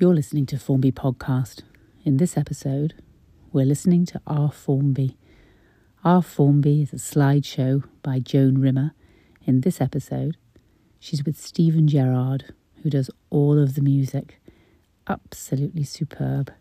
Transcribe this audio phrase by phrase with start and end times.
[0.00, 1.62] You're listening to Formby Podcast.
[2.04, 2.94] In this episode,
[3.52, 5.16] we're listening to Our Formby.
[6.04, 8.92] Our Formby is a slideshow by Joan Rimmer.
[9.44, 10.36] In this episode,
[11.00, 14.40] she's with Stephen Gerrard, who does all of the music.
[15.08, 16.52] Absolutely superb.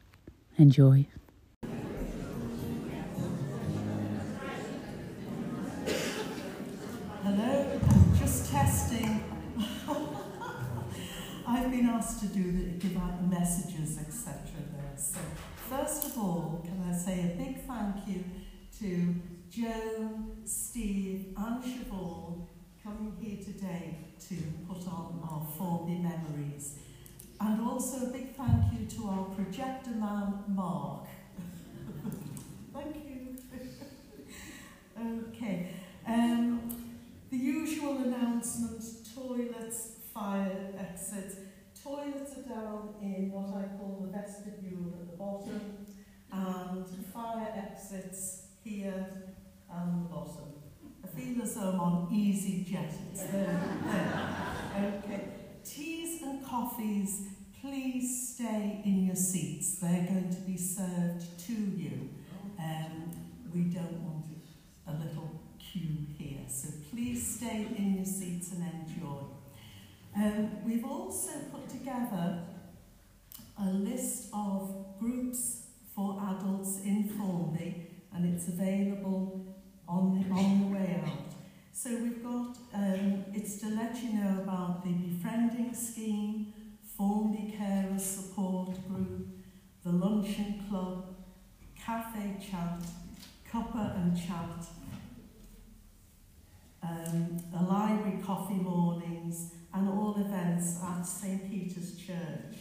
[0.58, 1.06] Enjoy.
[13.48, 14.36] Messages, etc.
[14.74, 14.98] There.
[14.98, 15.20] So,
[15.70, 18.24] first of all, can I say a big thank you
[18.80, 19.16] to
[19.50, 22.46] Joan, Steve, and Siobhan
[22.84, 24.36] coming here today to
[24.68, 26.80] put on our Formby memories.
[27.40, 31.06] And also a big thank you to our projector man, Mark.
[32.74, 33.38] thank you.
[35.30, 35.72] okay.
[36.06, 36.92] Um,
[37.30, 38.84] the usual announcement,
[39.16, 41.47] toilets, fire exits.
[41.88, 45.78] Toilets are down in what I call the vestibule at the bottom,
[46.34, 49.08] and fire exits here
[49.72, 50.52] and the bottom.
[51.02, 52.92] I feel as though I'm on easyJet.
[54.76, 55.30] Okay.
[55.64, 57.28] Teas and coffees,
[57.62, 59.78] please stay in your seats.
[59.80, 62.10] They're going to be served to you.
[62.60, 63.12] Um,
[63.56, 64.26] we don't want
[64.88, 69.37] a little queue here, so please stay in your seats and enjoy.
[70.18, 72.40] Um, we've also put together
[73.62, 79.46] a list of groups for adults in Formby, and it's available
[79.88, 81.20] on the, on the way out.
[81.72, 86.52] So we've got, um, it's to let you know about the befriending scheme,
[86.98, 89.28] Formby Carers Support Group,
[89.84, 91.16] the Luncheon Club,
[91.80, 92.80] Cafe Chat,
[93.52, 94.66] Cuppa and Chat,
[96.82, 102.58] um, the library coffee mornings, and all events at St Peter's Church.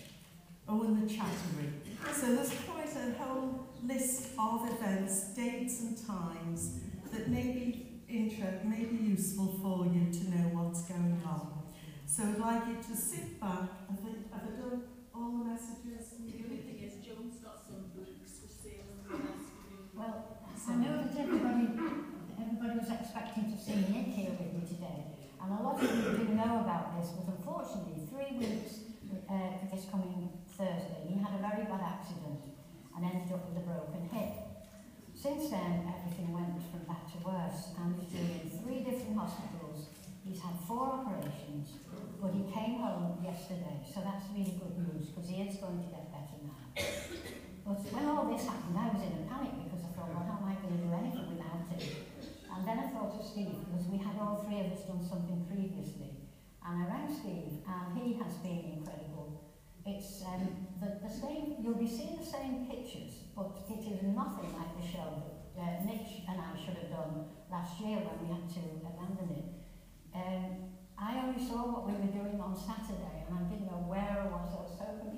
[0.69, 1.71] Oh, and the Chattery.
[2.13, 6.81] So there's quite a whole list of events, dates and times
[7.13, 11.63] that may be interest, may be useful for you to know what's going on.
[12.07, 13.69] So I'd like you to sit back.
[13.91, 14.83] I think have I done
[15.15, 16.15] all the messages?
[16.19, 19.77] The only thing is, Joan's got some books for sale and what else to do.
[19.95, 20.39] Well,
[20.69, 21.67] I know that everybody,
[22.43, 25.06] everybody was expecting to see Nick here with me today,
[25.47, 28.83] and a lot of you do know about this, but unfortunately, three weeks
[29.31, 32.43] uh, this coming Thursday, he had a very bad accident
[32.91, 34.43] and ended up with a broken hip.
[35.15, 39.87] Since then, everything went from bad to worse, and he's been in three different hospitals.
[40.27, 41.79] He's had four operations,
[42.21, 45.89] but he came home yesterday, so that's really good news because he is going to
[45.95, 46.59] get better now.
[47.63, 50.43] But when all this happened, I was in a panic because I thought, well, how
[50.43, 51.36] am I going to do anything?
[52.57, 55.45] And then I thought of Steve because we had all three of us done something
[55.45, 56.17] previously.
[56.65, 59.45] And I rang Steve, and he has been incredible.
[59.85, 64.51] It's um, the, the same, you'll be seeing the same pictures, but it is nothing
[64.57, 65.93] like the show that uh,
[66.33, 69.49] and I should have done last year when we had to abandon it.
[70.17, 74.01] Um, I only saw what we were doing on Saturday, and I didn't know where
[74.01, 74.49] I was.
[74.57, 75.17] I was so confused.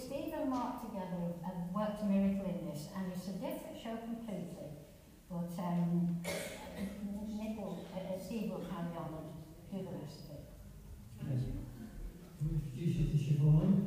[0.00, 3.96] Steve and Mark together have worked a miracle in this, and it's a different show
[4.02, 4.69] completely.
[5.30, 6.18] But um,
[7.38, 10.44] Nick will, uh, Steve will carry on and do the rest of it.
[11.22, 11.42] Yes.
[12.42, 13.86] Introduce you to Siobhan.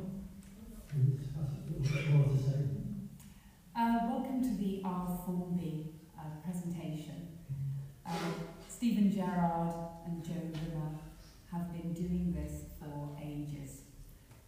[0.94, 2.60] And ask what more to say.
[3.76, 7.28] Uh, welcome to the Our Formby uh, presentation.
[8.06, 8.12] Uh,
[8.66, 9.74] Stephen Gerrard
[10.06, 10.92] and Joan Rimmer
[11.52, 13.82] have been doing this for ages,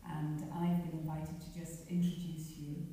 [0.09, 2.87] and I've been invited to just introduce you.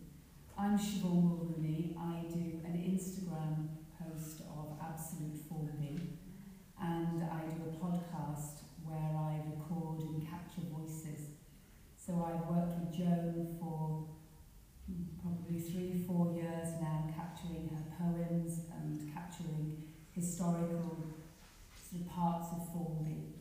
[0.58, 1.96] I'm Siobhan Mulrooney.
[1.98, 6.00] I do an Instagram post of Absolute Formby,
[6.82, 11.22] and I do a podcast where I record and capture voices.
[11.96, 14.08] So I've worked with Joan for
[15.22, 20.98] probably three, four years now, capturing her poems and capturing historical
[21.90, 23.40] sort of parts of Formby.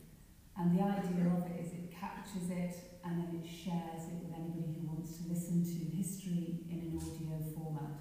[0.57, 4.33] And the idea of it is it captures it and then it shares it with
[4.33, 7.99] anybody who wants to listen to history in an audio format.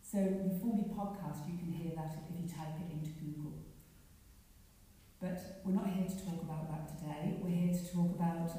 [0.00, 3.52] So the Formby podcast, you can hear that if you type it into Google.
[5.20, 7.36] But we're not here to talk about that today.
[7.42, 8.50] We're here to talk about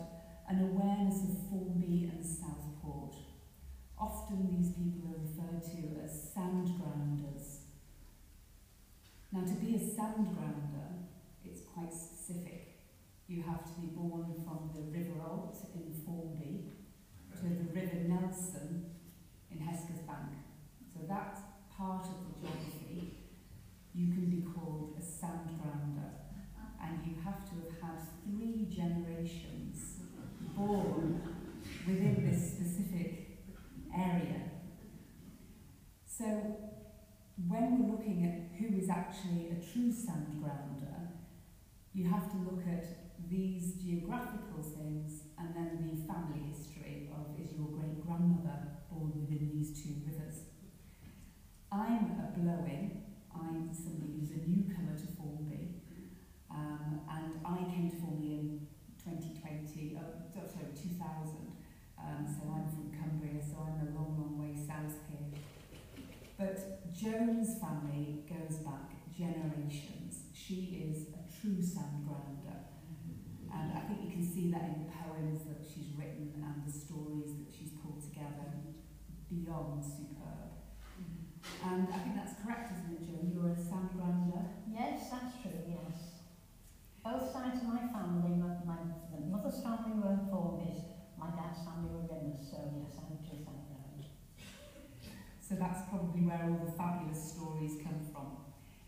[0.48, 3.16] an awareness of Formby and Southport.
[3.98, 7.62] Often these people are referred to as sand grounders.
[9.32, 11.10] Now, to be a sand grounder,
[11.44, 12.78] it's quite specific.
[13.28, 16.66] You have to be born from the River Alt in Formby
[17.38, 18.86] to the River Nelson
[19.52, 20.30] in Hesketh Bank.
[20.94, 21.40] So that's
[21.76, 23.18] part of the geography.
[23.96, 26.12] You can be called a sand grounder
[26.82, 30.00] and you have to have had three generations
[31.90, 33.40] within this specific
[33.94, 34.42] area.
[36.06, 36.26] So
[37.48, 41.10] when we're looking at who is actually a true sand grounder,
[41.94, 42.86] you have to look at
[43.30, 49.50] these geographical things and then the family history of is your great grandmother born within
[49.52, 50.42] these two rivers.
[51.72, 53.04] I'm a blowing,
[53.34, 55.82] I'm somebody who's a newcomer to Formby,
[56.52, 58.68] um, and I came to Formby in
[59.04, 61.49] 2020, oh, uh, sorry, 2000.
[62.00, 65.30] Um, so I'm from Cumbria, so I'm a long, long way south here.
[66.40, 70.32] But Joan's family goes back generations.
[70.34, 72.72] She is a true sand grounder.
[73.52, 76.72] And I think you can see that in the poems that she's written and the
[76.72, 78.56] stories that she's pulled together.
[79.28, 80.50] Beyond superb.
[81.64, 83.30] And I think that's correct, isn't it, Joan?
[83.30, 84.42] You're a sand grounder.
[84.66, 86.24] Yes, that's true, yes.
[87.04, 88.80] Both sides of my family, my, my
[89.12, 90.89] the mother's family were Formbys,
[91.20, 94.08] my dad's family were Rimmers, so yes, I'm a true sand grounder.
[95.42, 98.38] So that's probably where all the fabulous stories come from.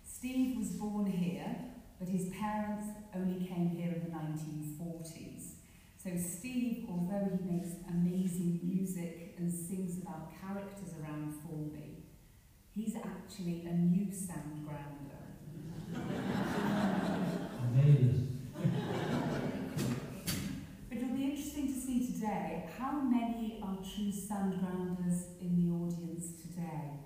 [0.03, 1.55] Steve was born here,
[1.99, 5.61] but his parents only came here in the 1940s.
[6.03, 12.05] So Steve, although he makes amazing music and sings about characters around Formby,
[12.73, 15.21] he's actually a new sand grounder.
[17.75, 18.21] Neighbours.
[20.89, 25.69] But it'll be interesting to see today how many are true sand grounders in the
[25.69, 26.97] audience today.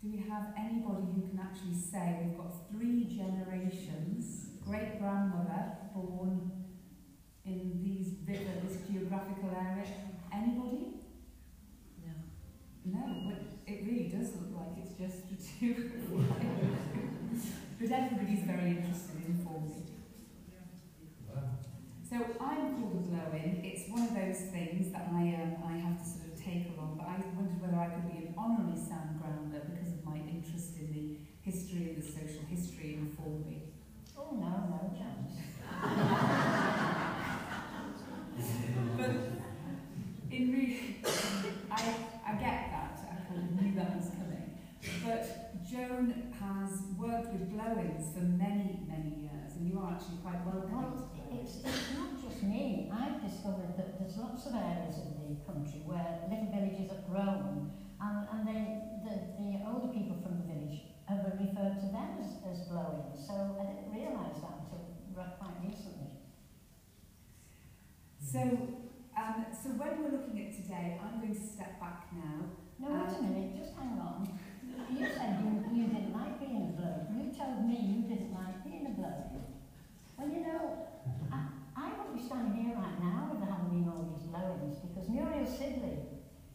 [0.00, 6.52] Do we have anybody who can actually say we've got three generations, great grandmother born
[7.44, 9.84] in these this geographical area?
[10.32, 11.02] Anybody?
[12.06, 12.14] No.
[12.84, 15.90] No, but it really does look like it's just the two.
[17.80, 19.88] but everybody's very interested in forming.
[22.08, 23.60] So I'm called a blow-in.
[23.62, 26.96] It's one of those things that I um, I have to sort of take along.
[26.96, 30.78] But I wondered whether I could be an honorary sand grounder because of my interest
[30.80, 33.62] in the history and the social history in Formby.
[34.16, 35.36] Oh no, no chance.
[38.96, 39.10] But
[40.30, 40.96] in re-
[41.70, 41.82] I
[42.26, 43.00] I get that.
[43.04, 44.56] I kind of knew that was coming.
[45.04, 50.40] But Joan has worked with blow-ins for many many years, and you are actually quite
[50.46, 51.17] well Well,
[51.48, 52.92] it's, it's not just me.
[52.92, 57.72] I've discovered that there's lots of areas in the country where little villages have grown
[57.96, 62.36] and, and they, the, the older people from the village have referred to them as,
[62.44, 63.16] as blowing.
[63.16, 64.84] So I didn't realise that until
[65.40, 66.20] quite recently.
[68.20, 68.44] So,
[69.16, 72.44] um, so when we're looking at today, I'm going to step back now.
[72.76, 74.28] No, wait a minute, just hang on.
[74.92, 77.08] You said you, you didn't like being a bloke.
[77.10, 79.32] You told me you didn't like being a bloke.
[80.16, 80.87] Well, you know,
[82.08, 86.08] Wouldn't be standing here right now hadn't been all these blowings because Muriel Sibley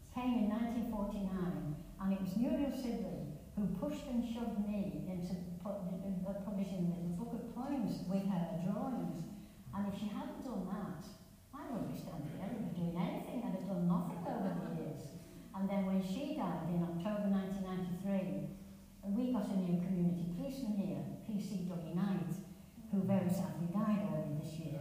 [0.09, 6.89] came in 1949 and it was Muriel Sibley who pushed and shoved me into publishing
[6.89, 9.29] the book of poems with her drawings.
[9.77, 11.05] And if she hadn't done that,
[11.53, 13.45] I wouldn't be standing here and doing anything.
[13.45, 15.05] I'd have done nothing over the years.
[15.53, 18.57] And then when she died in October 1993,
[19.05, 22.41] we got a new community policeman here, PC Dougie Knight,
[22.89, 24.72] who very sadly died early this year.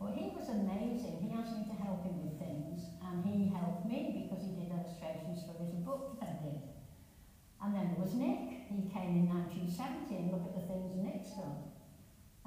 [0.00, 1.20] But he was amazing.
[1.20, 4.72] He asked me to help him with things, and he helped me because he did
[4.72, 6.60] illustrations for a little book that I did.
[7.60, 8.64] And then there was Nick.
[8.72, 11.68] He came in 1970 and look at the things Nick's done.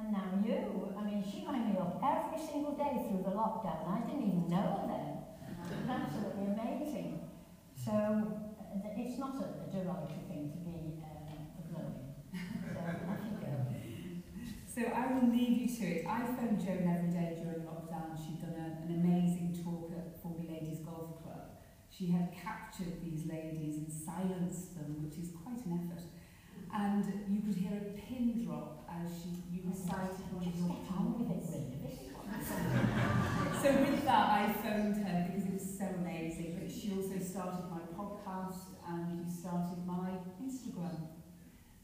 [0.02, 0.90] And now you.
[0.98, 3.86] I mean, she rang me up every single day through the lockdown.
[3.86, 5.14] I didn't even know her then.
[5.70, 7.30] It was absolutely amazing.
[7.78, 12.02] So uh, it's not a, derogatory thing to be uh, a blowing.
[12.34, 13.33] So.
[14.74, 16.06] So I will leave you to it.
[16.10, 18.18] I phoned Joan every day during lockdown.
[18.18, 21.62] She'd done a, an amazing talk at Formby Ladies Golf Club.
[21.94, 26.02] She had captured these ladies and silenced them, which is quite an effort.
[26.74, 30.90] And you could hear a pin drop as she you recited one of your get
[30.90, 31.54] on with it, poems.
[31.54, 31.78] Linda.
[31.86, 33.54] This is what I'm saying.
[33.62, 36.58] So with that, I phoned her because it was so amazing.
[36.58, 41.14] But she also started my podcast and you started my Instagram.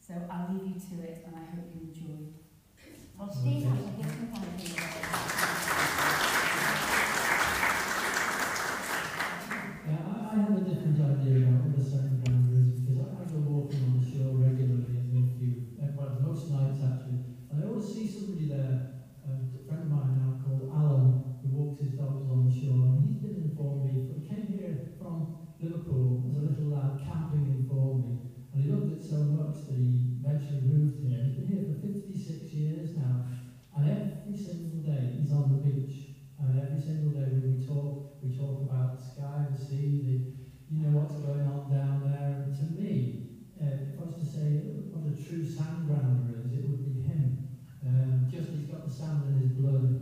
[0.01, 2.38] So I'll leave you to it, and I hope you enjoy.
[3.19, 3.67] Well, Steve
[40.69, 42.31] you know what's going on down there.
[42.31, 43.15] And to me,
[43.59, 44.53] uh, if I was to say
[44.91, 47.39] what a true sand grinder is, it would be him.
[47.83, 49.98] Um, just he's got the sand in his blood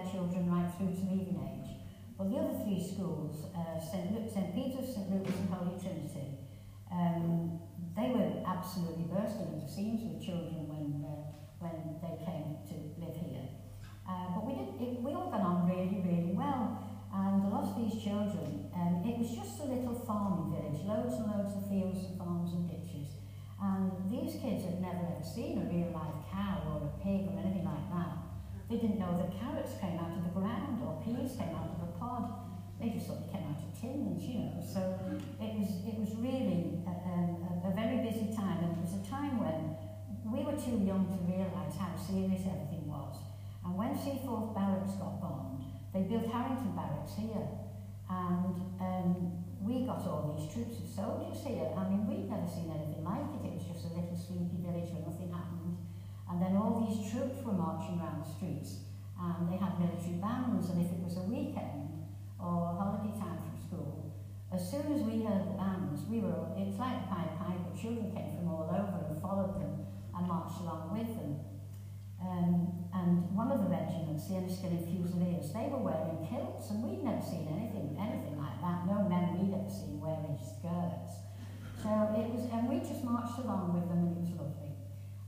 [0.00, 1.76] their children right through to leaving age.
[2.16, 4.12] Well, the other three schools, uh, St.
[4.12, 4.54] Luke, St.
[4.54, 5.08] Peter's, St.
[5.10, 6.36] Luke's and Holy Trinity,
[6.92, 7.60] um,
[7.96, 12.76] they were absolutely bursting at the seams with children when, uh, when they came to
[13.00, 13.48] live here.
[14.04, 16.84] Uh, but we, did, it, we all got on really, really well.
[17.12, 21.14] And a lot of these children, um, it was just a little farming village, loads
[21.16, 23.16] and loads of fields and farms and ditches.
[23.60, 27.34] And these kids had never ever seen a real live cow or a pig or
[27.40, 28.19] anything like that.
[28.70, 31.82] They didn't know that carrots came out of the ground or peas came out of
[31.82, 32.30] a pod.
[32.78, 34.62] They just thought they came out of tins, you know.
[34.62, 34.78] So
[35.42, 37.14] it was, it was really a, a,
[37.66, 38.62] a very busy time.
[38.62, 39.74] And it was a time when
[40.22, 43.18] we were too young to realise how serious everything was.
[43.66, 47.50] And when Seaforth Barracks got bombed, they built Harrington Barracks here,
[48.08, 51.66] and um, we got all these troops of soldiers here.
[51.74, 53.50] I mean, we'd never seen anything like it.
[53.50, 55.29] It was just a little sleepy village where nothing.
[56.30, 58.86] And then all these troops were marching around the streets,
[59.18, 62.06] and they had military bands, and if it was a weekend
[62.38, 64.14] or a holiday time from school,
[64.54, 68.14] as soon as we heard the bands, we were, it's like the Pied Piper, children
[68.14, 71.38] came from all over and followed them and marched along with them.
[72.22, 77.02] Um, and one of the regiments, the Inniskilling Fusiliers, they were wearing kilts, and we'd
[77.02, 78.86] never seen anything, anything like that.
[78.86, 81.26] No men we'd ever seen wearing skirts.
[81.82, 84.69] So it was, and we just marched along with them, and it was lovely.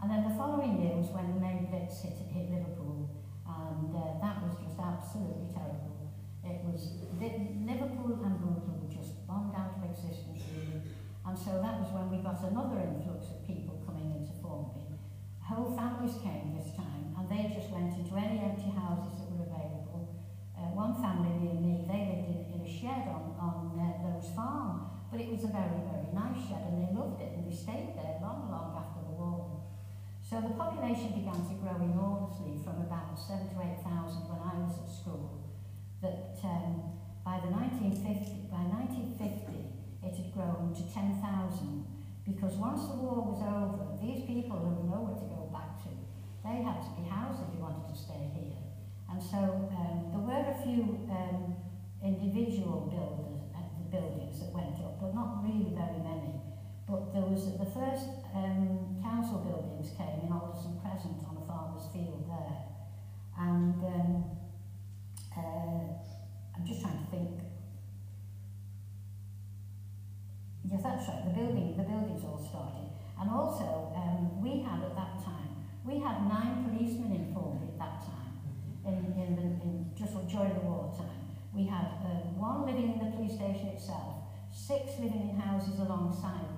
[0.02, 3.09] And then the following year was when the main blitz hit, hit Liverpool,
[3.47, 6.11] and uh, that was just absolutely terrible.
[6.42, 10.82] It was Liverpool and Bootle just bombed out of existence, really.
[11.23, 14.82] And so that was when we got another influx of people coming into Formby
[15.52, 19.45] whole families came this time and they just went into any empty houses that were
[19.45, 20.08] available.
[20.56, 24.32] Uh, one family near me, they lived in, in a shed on, on uh, Lowes
[24.32, 27.54] Farm, but it was a very, very nice shed and they loved it and they
[27.54, 28.72] stayed there long, long.
[30.32, 34.80] So the population began to grow enormously from about 7 to 8,000 when I was
[34.80, 35.45] at school,
[36.00, 39.21] that um, by the 1950, by 1950
[40.00, 41.21] it had grown to 10,000
[42.25, 45.92] because once the war was over, these people who were nowhere to go back to,
[46.40, 48.56] they had to be housed if they wanted to stay here.
[49.12, 51.60] And so um, there were a few um,
[52.00, 56.42] individual builders, uh, buildings that went up, but not really very many.
[56.88, 61.86] But there was the first um, council buildings came in Alderson Crescent on a farmer's
[61.92, 62.62] field there.
[63.38, 64.25] And um,
[65.36, 65.95] uh,
[66.56, 67.42] I'm just trying to think
[70.73, 71.21] Yes, that's right.
[71.28, 72.88] The building, the buildings all started.
[73.21, 77.78] And also, um, we had at that time, we had nine policemen in Formby at
[77.78, 78.32] that time,
[78.88, 81.28] in, in, in just during the war time.
[81.52, 86.49] We had um, one living in the police station itself, six living in houses alongside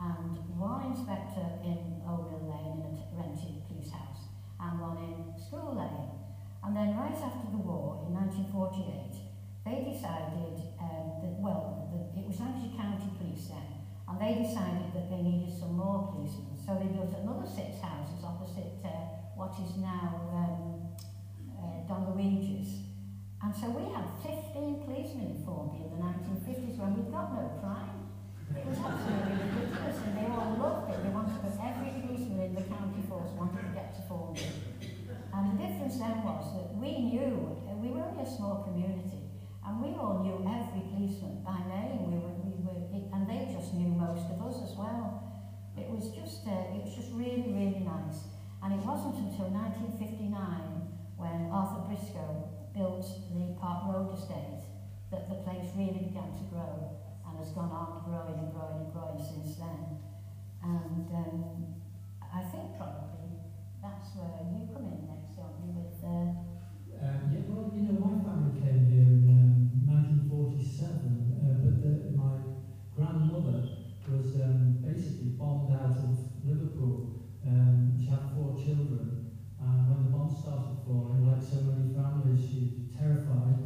[0.00, 5.36] and one inspector in Old Mill Lane in a rented police house, and one in
[5.36, 6.16] School Lane.
[6.64, 9.20] And then right after the war, in 1948,
[9.64, 14.88] they decided um, that, well, the, it was actually county police then, and they decided
[14.96, 16.56] that they needed some more policemen.
[16.56, 20.96] So they built another six houses opposite uh, what is now um,
[21.60, 22.08] uh, Don.
[23.42, 27.48] And so we had 15 policemen in Formby in the 1950s when we got no
[27.58, 27.99] crime.
[28.56, 31.02] It was absolutely ridiculous, and they all loved it.
[31.02, 34.42] They wanted to, every policeman in the county force wanted to get to Formby.
[35.30, 39.30] And the difference then was that we knew, we were only a small community,
[39.62, 42.10] and we all knew every policeman by name.
[42.10, 42.82] We were, we were,
[43.14, 45.30] and they just knew most of us as well.
[45.78, 48.26] It was just, it was just really, really nice.
[48.62, 50.26] And it wasn't until 1959
[51.16, 54.66] when Arthur Briscoe built the Park Road estate
[55.10, 57.00] that the place really began to grow
[57.40, 59.96] has gone on growing and growing and growing since then.
[60.60, 61.72] And um,
[62.20, 63.40] I think probably
[63.80, 66.36] that's where you come in next, don't you, with uh,
[67.00, 72.12] Um, yeah, well, you know, my family came here in um, 1947, uh, but the,
[72.12, 72.44] my
[72.92, 76.12] grandmother was um, basically bombed out of
[76.44, 77.24] Liverpool.
[77.46, 82.44] Um, she had four children, and when the bomb started falling, like so many families,
[82.44, 83.64] she was terrified.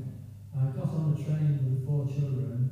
[0.55, 2.64] I got on the train with the four children.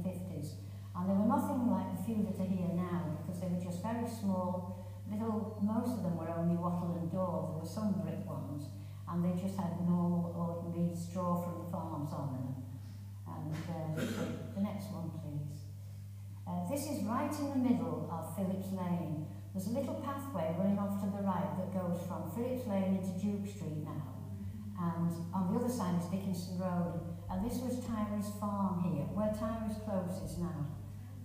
[0.00, 0.54] 1950s.
[0.96, 3.82] And they were nothing like the few that are here now because they were just
[3.82, 8.26] very small, little, most of them were only wattle and daub, there were some brick
[8.26, 8.68] ones,
[9.08, 12.48] and they just had normal, ordinary straw from the farms on them.
[13.26, 13.94] And uh,
[14.54, 15.70] the next one, please.
[16.46, 19.26] Uh, this is right in the middle of Phillips Lane.
[19.54, 23.14] There's a little pathway running off to the right that goes from Phillips Lane into
[23.18, 24.20] Duke Street now.
[24.78, 27.09] And on the other side is Dickinson Road.
[27.30, 30.66] And this was Tyra's farm here, where Tyra's close is now.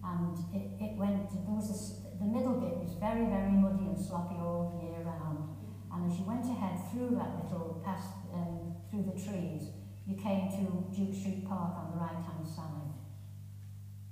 [0.05, 1.77] And it, it went, there was a,
[2.21, 5.49] the middle bit was very, very muddy and sloppy all the year round.
[5.89, 9.73] And as you went ahead through that little, past, um, through the trees,
[10.05, 12.93] you came to Duke Street Park on the right-hand side.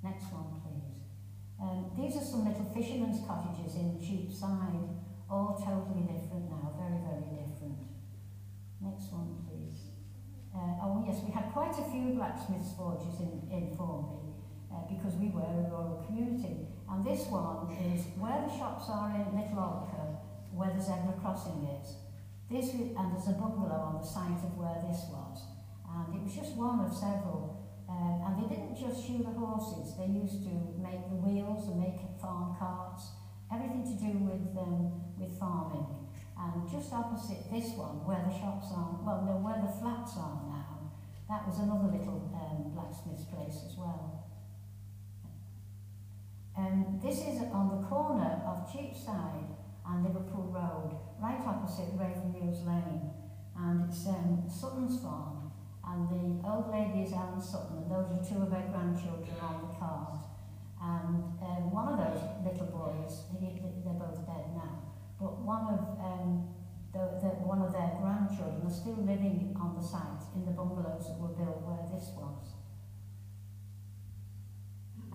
[0.02, 0.98] Next one, please.
[1.62, 4.82] Um, these are some little fishermen's cottages in Cheapside,
[5.30, 7.78] all totally different now, very, very different.
[8.82, 9.53] Next one, please
[11.26, 14.36] we had quite a few blacksmiths forges in, in Formby
[14.72, 16.68] uh, because we were a rural community.
[16.90, 20.20] And this one is where the shops are in Little Altcar,
[20.52, 21.96] where the zebra crossing is.
[22.50, 25.48] This is, and there's a bungalow on the site of where this was.
[25.88, 27.64] And it was just one of several.
[27.88, 31.78] Um, and they didn't just shoe the horses, they used to make the wheels and
[31.78, 33.12] make farm carts,
[33.52, 36.03] everything to do with, um, with farming.
[36.44, 40.44] And just opposite this one, where the shops are, well, no, where the flats are
[40.44, 40.92] now,
[41.24, 44.28] that was another little um, blacksmith's place as well.
[46.56, 49.56] Um, this is on the corner of Cheapside
[49.88, 53.10] and Liverpool Road, right opposite Ravenmeols Lane.
[53.56, 55.50] And it's um, Sutton's farm.
[55.86, 59.68] And the old lady is Ellen Sutton, and those are two of her grandchildren on
[59.68, 60.16] the cart.
[60.80, 64.73] And um, one of those little boys, he, they're both dead now,
[65.24, 66.52] but one of um,
[66.92, 71.08] the, the, one of their grandchildren are still living on the site in the bungalows
[71.08, 72.60] that were built where this was.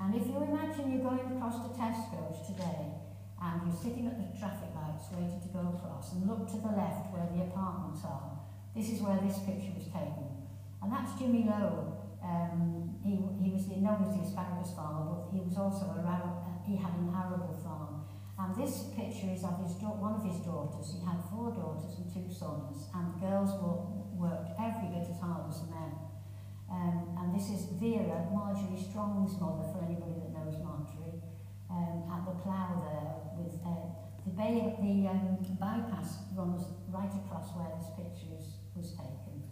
[0.02, 2.98] And if you imagine you're going across to Tesco's today
[3.38, 6.74] and you're sitting at the traffic lights waiting to go across and look to the
[6.74, 8.34] left where the apartments are,
[8.74, 10.26] this is where this picture was taken.
[10.82, 12.02] And that's Jimmy Lowe.
[12.26, 16.02] Um, he, he was known as the asparagus farmer, but he was also a,
[16.66, 17.79] he had an arable farm.
[18.40, 20.96] And this picture is of his one of his daughters.
[20.96, 23.52] He had four daughters and two sons, and the girls
[24.16, 25.92] worked every bit as hard as the men.
[26.72, 31.20] Um, and this is Vera, Marjorie Strong's mother, for anybody that knows Marjorie,
[31.68, 33.92] um, at the plough there with uh,
[34.24, 39.44] the, bay, the um, bypass runs right across where this picture is, was taken.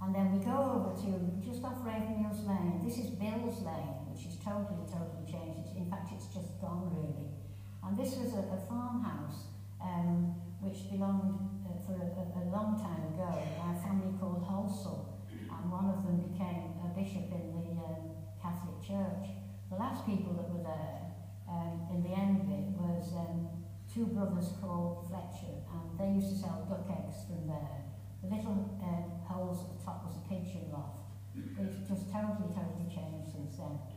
[0.00, 1.10] And then we go over to
[1.44, 2.80] just off Ravenmeols Lane.
[2.84, 5.74] This is Bill's Lane, which is totally, totally changed.
[5.74, 7.34] In fact, it's just gone really.
[7.82, 9.50] And this was a, a farmhouse
[9.82, 13.26] um, which belonged uh, for a, a, long time ago
[13.58, 15.18] by a family called Holsall.
[15.34, 19.34] And one of them became a bishop in the um, Catholic Church.
[19.74, 21.18] The last people that were there
[21.50, 23.50] um, in the end of it was um,
[23.90, 27.90] two brothers called Fletcher, and they used to sell duck eggs from there.
[28.22, 31.10] The little uh, holes at the top was a pigeon loft.
[31.34, 33.72] It's just totally, totally changed since then.
[33.72, 33.92] Oh,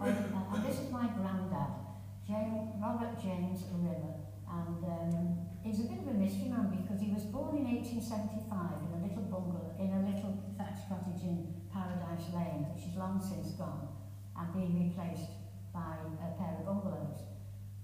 [0.00, 1.76] uh, and this is my granddad,
[2.24, 4.16] James, Robert James Rimmer,
[4.48, 8.48] and um, a bit of a mystery man because he was born in 1875
[8.80, 13.20] in a little bungalow, in a little thatched cottage in Paradise Lane, which is long
[13.20, 13.92] since gone
[14.40, 15.36] and being replaced
[15.68, 17.20] by a pair of bungalows.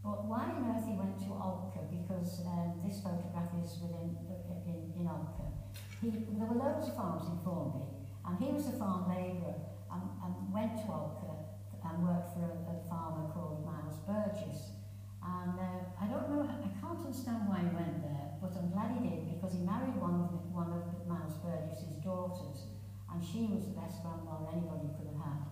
[0.01, 4.17] But why on earth he went to Altcar, because um, this photograph is within
[4.65, 5.53] in, in Altcar.
[6.01, 7.85] He, there were loads of farms in Formby,
[8.25, 9.61] and he was a farm labourer
[9.93, 11.56] and, and went to Altcar
[11.97, 14.77] and worked for a, a farmer called Miles Burgess.
[15.25, 19.01] And uh, I don't know, I can't understand why he went there, but I'm glad
[19.01, 22.69] he did because he married one of, one of Miles Burgess's daughters,
[23.09, 25.43] and she was the best grandmother anybody could have had.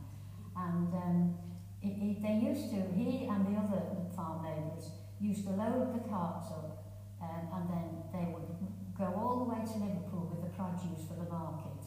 [0.54, 1.18] And um,
[1.80, 3.82] it, it, they used to, he and the other
[4.14, 6.84] farm labourers used to load the carts up
[7.18, 8.46] um, and then they would
[8.94, 11.82] go all the way to Liverpool with the produce for the market.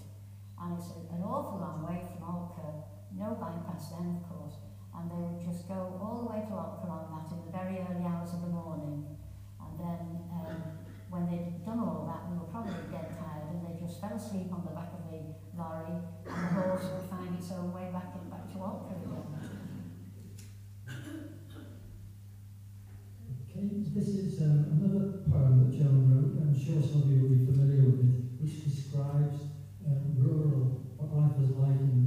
[0.59, 4.61] And it's an awful long way from Altcar no bypass then, of course,
[4.93, 7.81] and they would just go all the way to Opera on that in the very
[7.81, 9.17] early hours of the morning.
[9.57, 10.57] And then um,
[11.09, 14.53] when they'd done all that, they were probably dead tired and they just fell asleep
[14.53, 15.97] on the back of the lorry
[16.29, 18.57] and the horse would find its own way back, in, back to.
[23.57, 23.65] Okay,
[23.97, 26.37] this is um, another poem that Joan wrote.
[26.37, 29.49] I'm sure some of you will be familiar with it, which describes
[29.81, 32.06] um, rural what life was like in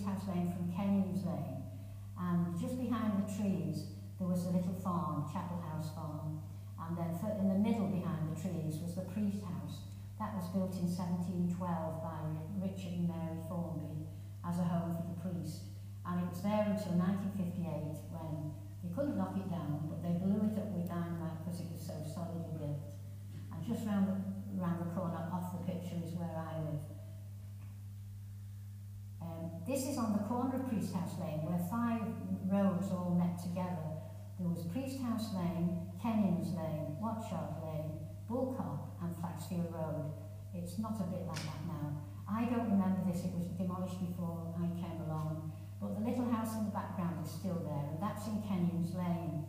[0.00, 1.60] House Lane from Kenyon's Lane.
[2.16, 6.40] And just behind the trees, there was a little farm, Chapel House Farm.
[6.80, 9.92] And then in the middle behind the trees was the Priest House.
[10.22, 12.22] That was built in 1712 by
[12.62, 14.06] Richard and Mary Formby
[14.46, 15.66] as a home for the priest.
[16.06, 20.46] And it was there until 1958 when they couldn't knock it down, but they blew
[20.46, 22.86] it up with dynamite because it was so solidly built.
[23.50, 24.18] And just round the,
[24.58, 26.91] round the corner off the picture is where I live.
[29.66, 32.02] This is on the corner of Priest House Lane where five
[32.50, 34.02] roads all met together.
[34.38, 40.12] There was Priest House Lane, Kenyon's Lane, Watchyard Lane, Bullcop and Flaxfield Road.
[40.54, 42.02] It's not a bit like that now.
[42.28, 46.54] I don't remember this, it was demolished before I came along, but the little house
[46.56, 49.44] in the background is still there, and that's in Kenyon's Lane.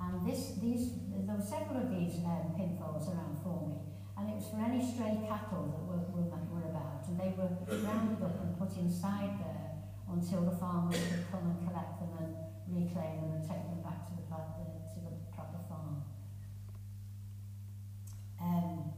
[0.00, 3.78] And this, these, there were several of these um, pinfolds around for me,
[4.16, 7.50] and it was for any stray cattle that were, were, were about, and they were
[7.82, 9.74] rounded up and put inside there
[10.06, 12.30] until the farmers could come and collect them and
[12.70, 16.02] reclaim them and take them back to the, to the proper farm.
[18.40, 18.92] Um,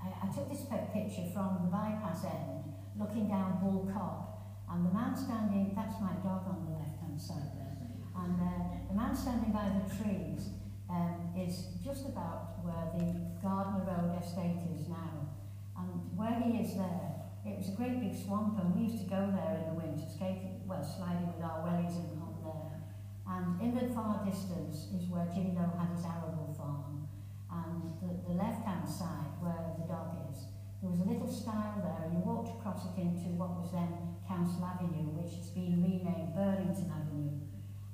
[0.00, 4.92] I, I took this picture from the bypass end, looking down Bull Cop, and the
[4.94, 7.76] man standing, that's my dog on the left-hand side there,
[8.16, 10.48] and uh, the man standing by the trees
[10.92, 15.32] um, is just about where the Gardner Road estate is now.
[15.76, 19.08] And where he is there, it was a great big swamp, and we used to
[19.10, 22.78] go there in the winter, skating, well, sliding with our wellies and on there.
[23.26, 27.08] And in the far distance is where Lowe had his arable farm.
[27.50, 30.46] And the, the left-hand side, where the dog is,
[30.80, 34.18] there was a little stile there, and you walked across it into what was then
[34.26, 37.38] Council Avenue, which has been renamed Burlington Avenue.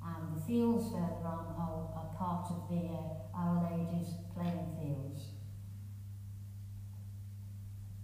[0.00, 5.38] And the fields further on are, are part of the uh, Our Lady's playing fields.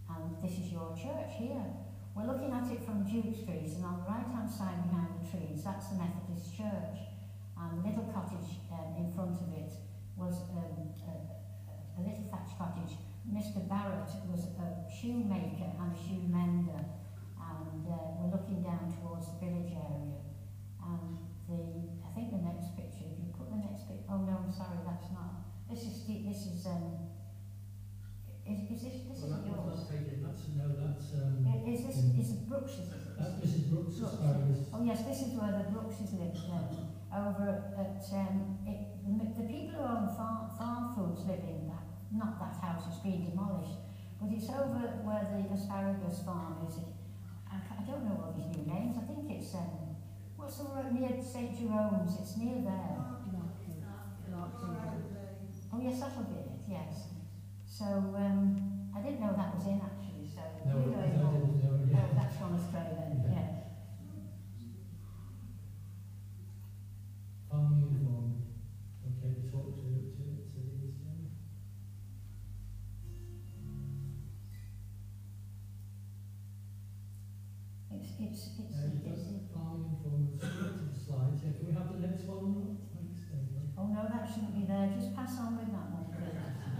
[0.08, 1.66] And this is your church here.
[2.14, 5.64] We're looking at it from Duke Street, and on the right-hand side behind the trees,
[5.64, 7.10] that's the Methodist Church.
[7.58, 9.74] And the little cottage um, in front of it
[10.16, 12.94] was um, a, a little thatched cottage
[13.32, 13.66] Mr.
[13.68, 19.38] Barrett was a shoemaker and a shoe mender, and uh, we're looking down towards the
[19.40, 20.20] village area.
[20.84, 21.16] And
[21.48, 24.52] the, I think the next picture, if you put the next picture, oh no, I'm
[24.54, 25.42] sorry, that's not.
[25.68, 27.10] This is, this is, um,
[28.46, 29.82] is, is this, this Well, is that, yours?
[29.90, 32.78] taken, that's, no, that's, um, I- Is this, is it Brooks,
[33.18, 33.70] that's Mrs.
[33.70, 33.98] Brooks'.
[34.72, 36.94] Oh yes, this is where the Brookses live then.
[37.14, 41.86] Over at, um, it, the, the people who own farm, farm foods live in that,
[42.12, 43.78] not that house, it's been demolished,
[44.20, 46.78] but it's over where the asparagus farm is.
[47.50, 49.94] I, ca- I don't know all these new names, I think it's, um,
[50.36, 52.98] what's the near St Jerome's, it's near there.
[55.72, 57.08] Oh, yes, that'll be it, yes.
[57.64, 58.60] So um,
[58.94, 61.16] I didn't know that was in actually, so no, no, on.
[61.16, 62.04] No, no, yeah.
[62.04, 63.32] oh, that's from Australia, yeah.
[63.32, 63.48] yeah.
[67.50, 67.72] Are
[69.08, 70.22] okay, talk to, to.
[70.36, 71.24] It's, it's, it's, uh,
[77.90, 80.20] it's, it's, it's, it's, it's, it's, it's, it's, it's, it's,
[81.24, 82.73] it's, it's, it's, it's,
[83.84, 86.08] oh no, that shouldn't be there, just pass on with that one.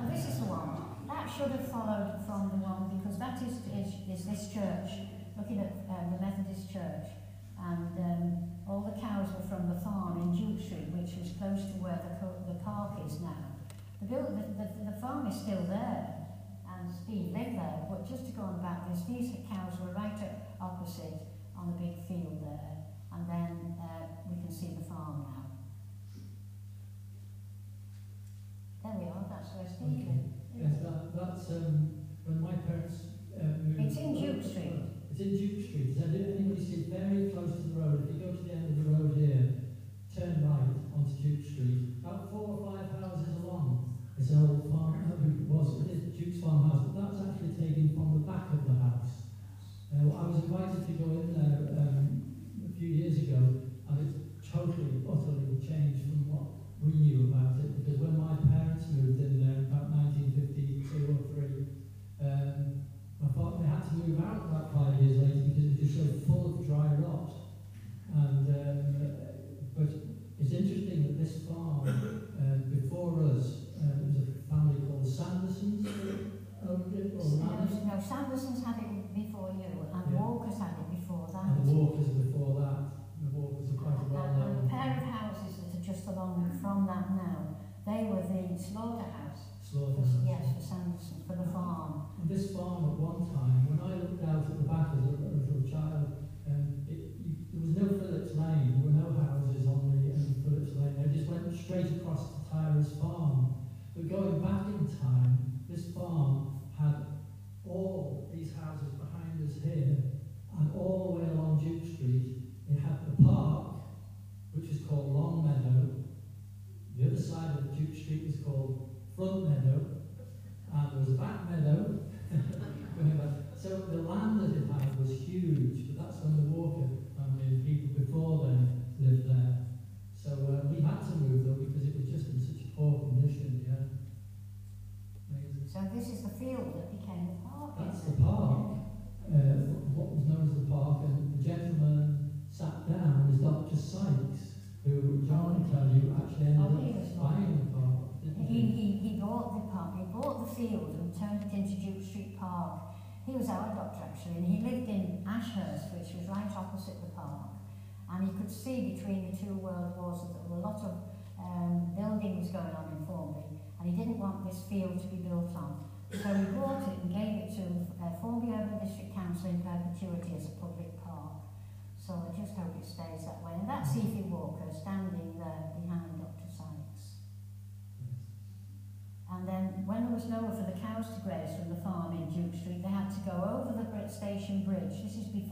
[0.00, 1.05] Oh, this is the one.
[1.05, 5.61] That should have followed from the one, because that is, is, is this church, looking
[5.61, 7.12] at um, the Methodist church.
[7.61, 8.22] And um,
[8.64, 12.00] all the cows were from the farm in Duke Street, which was close to where
[12.00, 12.16] the,
[12.48, 13.61] the park is now.
[14.00, 16.09] The, build, the, the, the farm is still there,
[16.68, 20.16] and Steve lived there, but just to go on about this, these cows were right
[20.24, 21.20] up opposite
[21.52, 25.43] on the big field there, and then uh, we can see the farm now.
[28.85, 30.12] There that's where Steve
[30.53, 33.80] Yes, that, that's um, when my parents uh, moved.
[33.80, 34.76] It's in Duke Street.
[35.09, 35.97] It's in Duke Street.
[35.97, 38.05] Does anybody see it very close to the road?
[38.05, 39.72] If you go to the end of the road here,
[40.12, 43.97] turn right onto Duke Street, about four or five houses along.
[44.20, 45.80] It's an old farm, it was,
[46.12, 49.32] Duke's farmhouse, but that's actually taken from the back of the house.
[49.97, 52.20] Uh, I was invited to go in there um,
[52.62, 57.14] a few years ago, and it's totally, utterly changed from what we knew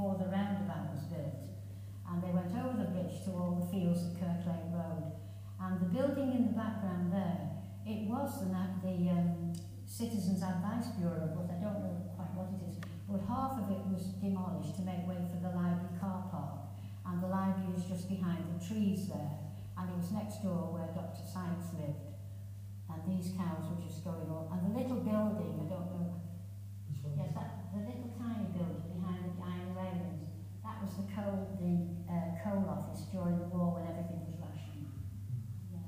[0.03, 1.46] before the roundabout was built.
[2.11, 5.14] And they went over the bridge to all the fields at Kirk Lake Road.
[5.62, 7.55] And the building in the background there,
[7.86, 8.50] it was the,
[8.82, 9.55] the um,
[9.86, 12.82] Citizens Advice Bureau, but I don't know quite what it is.
[13.07, 16.74] But half of it was demolished to make way for the library car park.
[17.07, 19.38] And the library is just behind the trees there.
[19.78, 21.22] And it was next door where Dr.
[21.22, 22.11] Sykes lived
[22.90, 24.50] and these cows were just going on.
[24.50, 26.22] And the little building, I don't know,
[27.16, 30.28] yes, that, the little tiny building behind the iron railings,
[30.64, 34.91] that was the coal, the uh, coal office during the war when everything was rationed.
[35.70, 35.78] Yeah.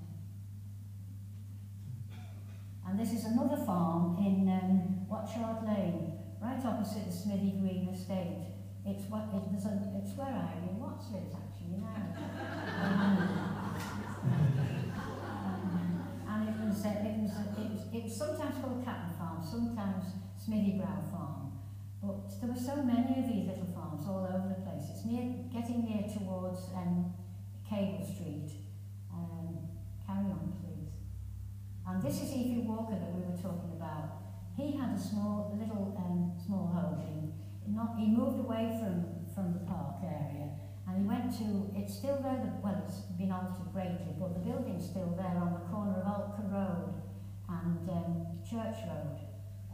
[2.86, 8.54] And this is another farm in um, Watchyard Lane, right opposite the Smithy Green Estate.
[8.86, 9.66] It's what it was.
[9.66, 12.14] A, it's where Irene Watts lives actually now.
[12.84, 13.18] Um,
[16.28, 19.42] and it was, uh, it was, uh, it was, it was sometimes called Captain Farm,
[19.42, 20.04] sometimes
[20.38, 21.58] Smithy Brow Farm.
[22.02, 24.90] But there were so many of these little farms all over the place.
[24.90, 27.12] It's near, getting near towards um,
[27.68, 28.50] Cable Street.
[29.12, 29.68] Um,
[30.06, 30.92] carry on, please.
[31.86, 34.22] And this is Evie Walker that we were talking about.
[34.56, 37.32] He had a small, little, um, small holding.
[37.66, 40.54] Not, he moved away from, from the park area
[40.86, 44.40] and he went to, it's still there, the, well, it's been altered greatly, but the
[44.40, 46.94] building's still there on the corner of Altcar Road
[47.48, 49.18] and um, Church Road.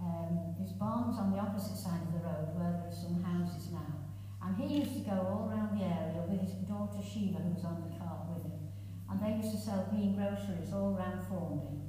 [0.01, 3.69] Um, his barn's on the opposite side of the road where there are some houses
[3.73, 4.00] now.
[4.43, 7.65] And he used to go all around the area with his daughter Sheila, who was
[7.65, 8.73] on the cart with him.
[9.09, 11.85] And they used to sell green groceries all around Formby.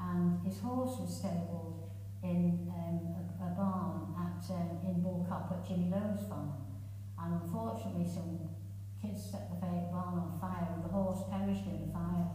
[0.00, 1.90] And his horse was stabled
[2.22, 6.52] in um, a, a barn at, um, in Bullcop at Jimmy Lowe's farm.
[7.20, 8.50] And unfortunately, some
[9.00, 12.26] kids set the barn on fire and the horse perished in the fire.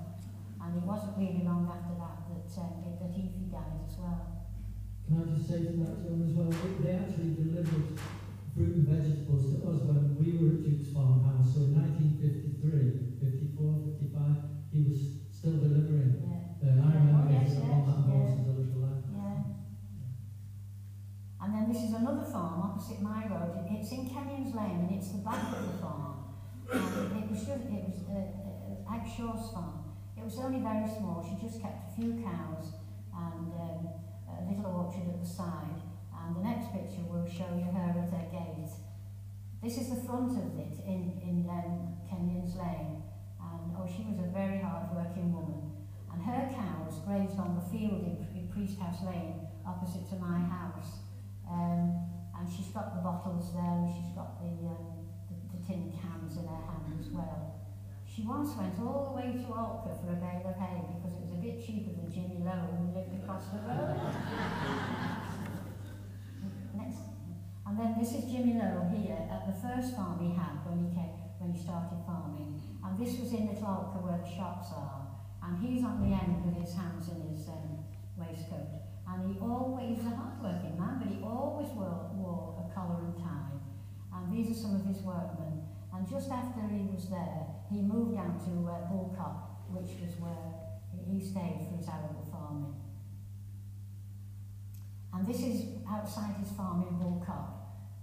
[0.62, 4.46] And it wasn't really long after that that, um, it, that Evie died as well.
[5.06, 7.98] Can I just say to that, Joan, as well, they actually delivered
[8.60, 11.56] fruit and vegetables to us when we were at Duke's farmhouse.
[11.56, 13.56] So in 1953, 54,
[14.04, 15.00] 55, he was
[15.32, 16.20] still delivering.
[16.28, 16.68] Yeah.
[16.68, 18.44] Uh, I remember Oh, yes, on that horse yeah.
[18.44, 19.00] as a little lad.
[19.16, 19.40] Yeah.
[21.40, 23.64] And then this is another farm opposite my road.
[23.72, 26.36] It's in Kenyon's Lane and it's the back of the farm.
[26.68, 29.96] And it was just, it was uh, Ag Shaw's farm.
[30.20, 31.24] It was only very small.
[31.24, 32.76] She just kept a few cows
[33.16, 33.88] and um,
[34.28, 35.79] a little orchard at the side.
[36.30, 38.70] And the next picture will show you her at her gate.
[39.66, 43.02] This is the front of it in, in um, Kenyon's Lane.
[43.42, 45.74] And oh, she was a very hard working woman.
[46.14, 50.38] And her cows grazed on the field in, in Priest House Lane opposite to my
[50.38, 51.02] house.
[51.50, 51.98] Um,
[52.38, 56.38] and she's got the bottles there and she's got the, um, the, the tin cans
[56.38, 57.58] in her hand as well.
[58.06, 61.26] She once went all the way to Altcar for a bale of hay because it
[61.26, 63.98] was a bit cheaper than Jimmy Lowe who lived across the road.
[67.80, 71.16] Then this is Jimmy Lowe here at the first farm he had when he came,
[71.40, 72.60] when he started farming.
[72.84, 75.08] And this was in Little Altcar where the shops are.
[75.40, 77.80] And he's on the end with his hands in his um,
[78.20, 78.84] waistcoat.
[79.08, 83.00] And he always, he was a hard-working man, but he always wore, wore a collar
[83.00, 83.56] and tie.
[84.12, 85.64] And these are some of his workmen.
[85.96, 90.52] And just after he was there, he moved down to uh, Bullcop, which was where
[91.08, 92.76] he stayed for his arable farming.
[95.16, 97.59] And this is outside his farm in Bullcop,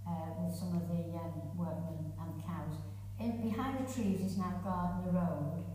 [0.07, 2.79] uh, with some of the um, workmen and cows.
[3.19, 5.67] In, behind the trees is now Gardner Road.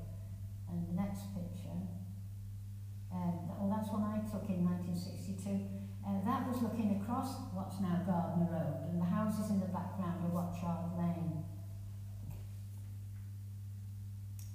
[0.73, 1.77] And the next picture,
[3.13, 5.69] um, oh, that's one I took in 1962.
[6.01, 10.25] Uh, that was looking across what's now Gardner Road, and the houses in the background
[10.25, 11.45] are Watchyard Lane.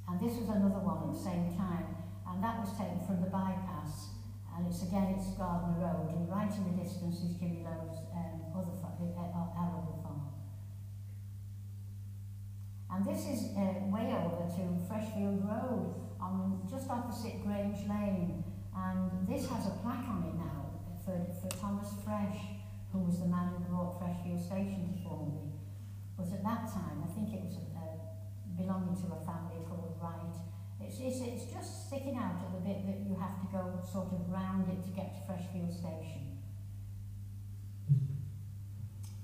[0.09, 3.30] And this was another one at the same time, and that was taken from the
[3.30, 4.17] bypass.
[4.57, 8.41] And it's again, it's Gardner Road, and right in the distance is Jimmy Lowe's um,
[8.57, 8.73] other
[9.14, 10.22] fa- uh, arable farm.
[12.89, 18.43] And this is uh, way over to Freshfield Road, on just opposite Grange Lane.
[18.76, 20.70] And this has a plaque on it now
[21.04, 22.38] for, for Thomas Fresh,
[22.91, 25.54] who was the man who brought Freshfield Station to Formby.
[26.18, 27.98] But at that time, I think it was uh,
[28.58, 30.34] belonging to a family called Wright.
[30.82, 34.14] It's, it's, it's just sticking out at the bit that you have to go sort
[34.14, 36.26] of round it to get to Freshfield Station.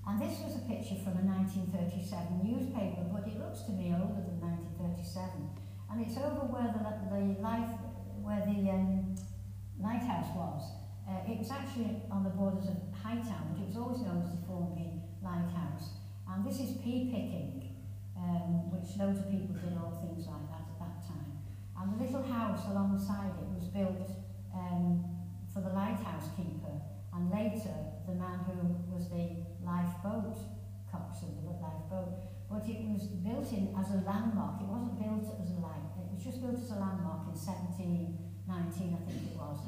[0.06, 4.20] And this was a picture from a 1937 newspaper, but it looks to me older
[4.20, 5.48] than 1937.
[5.88, 7.72] And it's over where the, the life,
[8.20, 9.16] where the um,
[9.80, 10.60] lighthouse was.
[11.08, 14.32] Uh, it was actually on the borders of Hightown, but it was always known as
[14.32, 15.96] the Formby Lighthouse.
[16.28, 17.72] And this is pea picking,
[18.16, 21.32] um, which loads of people did all things like that at that time.
[21.80, 24.12] And the little house alongside it was built
[24.52, 25.04] um,
[25.52, 26.76] for the lighthouse keeper.
[27.14, 30.34] And later, the man who was the lifeboat
[30.90, 32.10] coxswain, the lifeboat,
[32.50, 34.58] but it was built in as a landmark.
[34.62, 35.94] It wasn't built as a light.
[35.98, 38.18] It was just built as a landmark in 1719,
[38.50, 39.58] I think it was.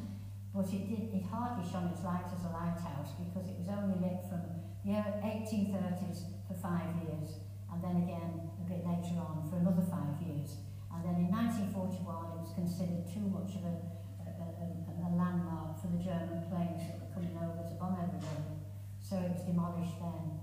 [0.55, 1.11] But it did.
[1.13, 4.43] It hardly shone its light as a lighthouse because it was only lit from
[4.87, 10.15] the 1830s for five years, and then again a bit later on for another five
[10.23, 10.63] years.
[10.95, 13.77] And then in 1941, it was considered too much of a,
[14.23, 18.59] a, a, a landmark for the German planes that were coming over to bomb everybody.
[18.99, 20.43] So it was demolished then.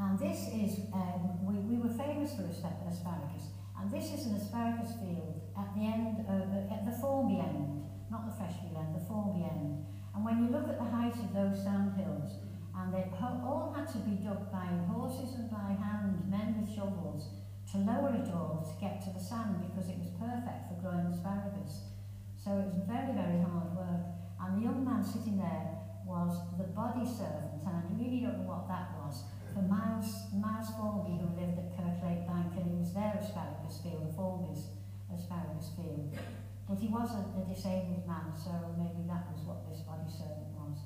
[0.00, 4.34] And this is, um, we, we were famous for aspa- asparagus, and this is an
[4.34, 8.96] asparagus field at the end, of, uh, at the Formby end, not the Freshfield end,
[8.96, 9.84] the Formby end.
[10.14, 12.40] And when you look at the height of those sand hills,
[12.74, 17.28] and they all had to be dug by horses and by hand, men with shovels,
[17.70, 21.06] to lower it all to get to the sand because it was perfect for growing
[21.12, 21.91] asparagus.
[22.42, 24.02] So it was very, very hard work.
[24.42, 28.50] And the young man sitting there was the body servant, and I really don't know
[28.50, 29.22] what that was,
[29.54, 34.10] for Miles, Miles Formby, who lived at Kirklake Bank, and it was their asparagus field,
[34.18, 34.74] Formby's
[35.06, 36.10] asparagus field.
[36.66, 40.50] But he was a, a disabled man, so maybe that was what this body servant
[40.58, 40.82] was.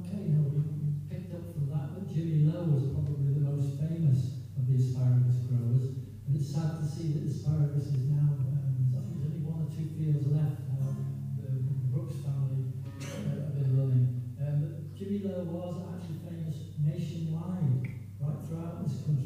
[0.00, 4.48] Okay, now we picked up from that that Jimmy Lowe was probably the most famous
[4.56, 5.21] of the asparagus growers, and
[6.34, 10.26] it's sad to see that asparagus is now, um, there's only one or two fields
[10.32, 10.96] left now.
[11.36, 14.06] The, the Brooks family uh, have been running.
[14.40, 19.21] Um, but Jimmy Lowe was actually famous nationwide, right throughout this country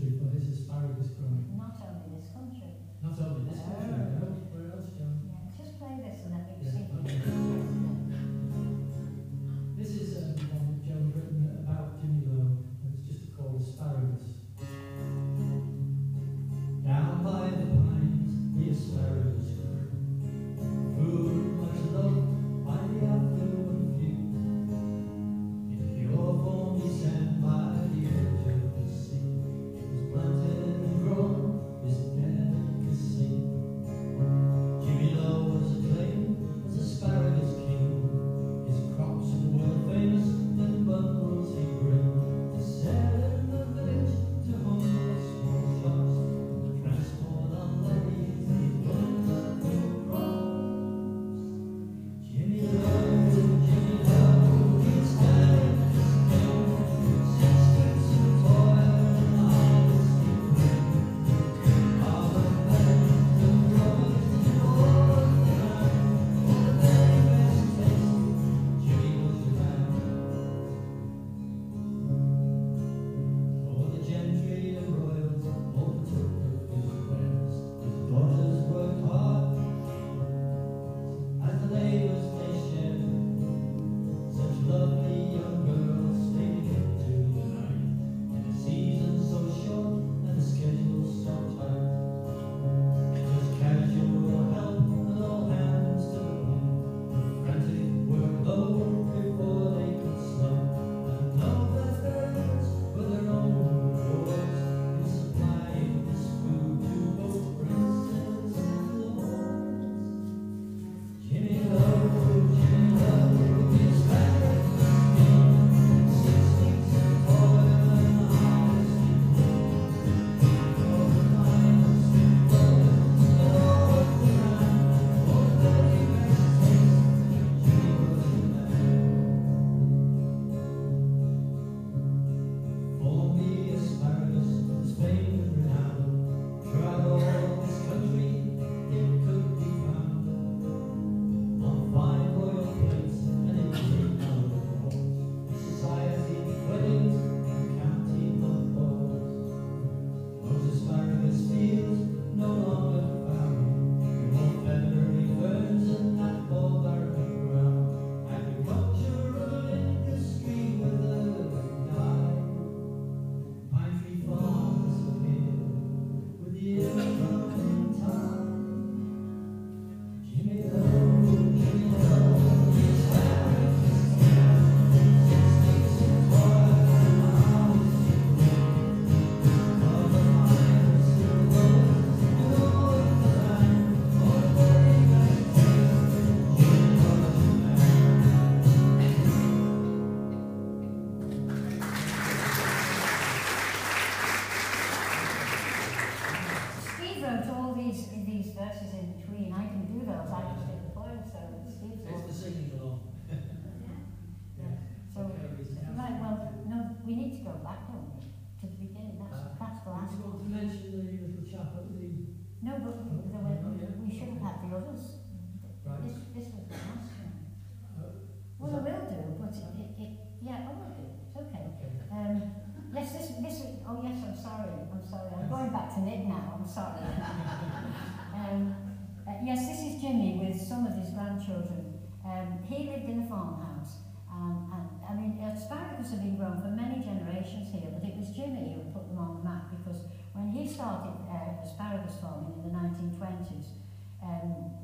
[235.97, 239.19] asparagus have been grown for many generations here, but it was Jimmy who put them
[239.19, 243.81] on the map because when he started uh, asparagus farming in the 1920s,
[244.23, 244.77] um,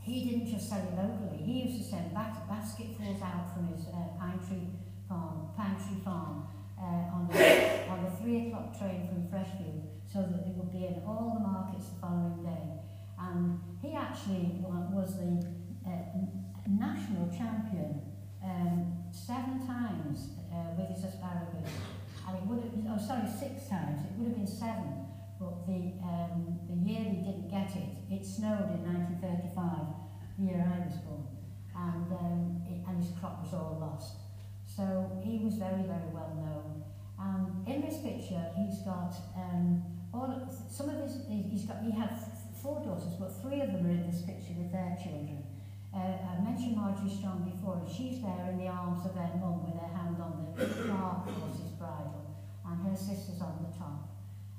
[0.00, 1.38] he didn't just sell it locally.
[1.38, 4.66] He used to send bas- basketfuls out from his uh, pine tree
[5.08, 6.48] farm, pine tree farm,
[6.80, 10.86] uh, on the on the three o'clock train from Freshfield, so that they would be
[10.86, 12.80] in all the markets the following day.
[13.20, 15.46] And he actually was the
[15.86, 15.90] uh,
[16.66, 18.00] national champion
[18.42, 21.70] um, seven times uh, with his asparagus.
[22.26, 24.02] And it would have oh sorry, six times.
[24.06, 25.06] It would have been seven,
[25.40, 29.58] but the um, the year he didn't get it, it snowed in 1935,
[30.38, 31.26] the year I was born,
[31.74, 34.16] and um, it, and his crop was all lost.
[34.66, 36.84] So he was very, very well known.
[37.18, 39.82] And in this picture, he's got um,
[40.14, 41.26] all some of his.
[41.28, 41.82] he- He's got.
[41.82, 42.10] He had
[42.62, 45.39] four daughters, but three of them are in this picture with their children.
[45.90, 49.66] Uh, I mentioned Marjorie Strong before, and she's there in the arms of her mum
[49.66, 52.30] with her hand on the dark horse's bridle,
[52.62, 54.06] and her sister's on the top.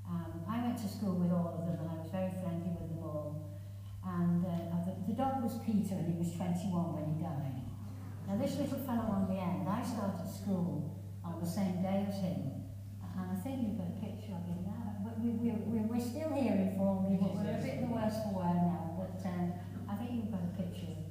[0.04, 2.92] Um, I went to school with all of them, and I was very friendly with
[2.92, 3.48] them all.
[4.04, 6.68] And uh, the, the dog was Peter, and he was 21
[7.00, 7.64] when he died.
[8.28, 12.20] Now this little fellow on the end, I started school on the same day as
[12.20, 12.68] him,
[13.08, 15.00] and I think you've got a picture of him now.
[15.16, 18.36] We, we, we, we're still here in Formby, but we're a bit the worse for
[18.36, 19.00] wear now.
[19.00, 19.56] But um,
[19.88, 21.11] I think you've got a picture of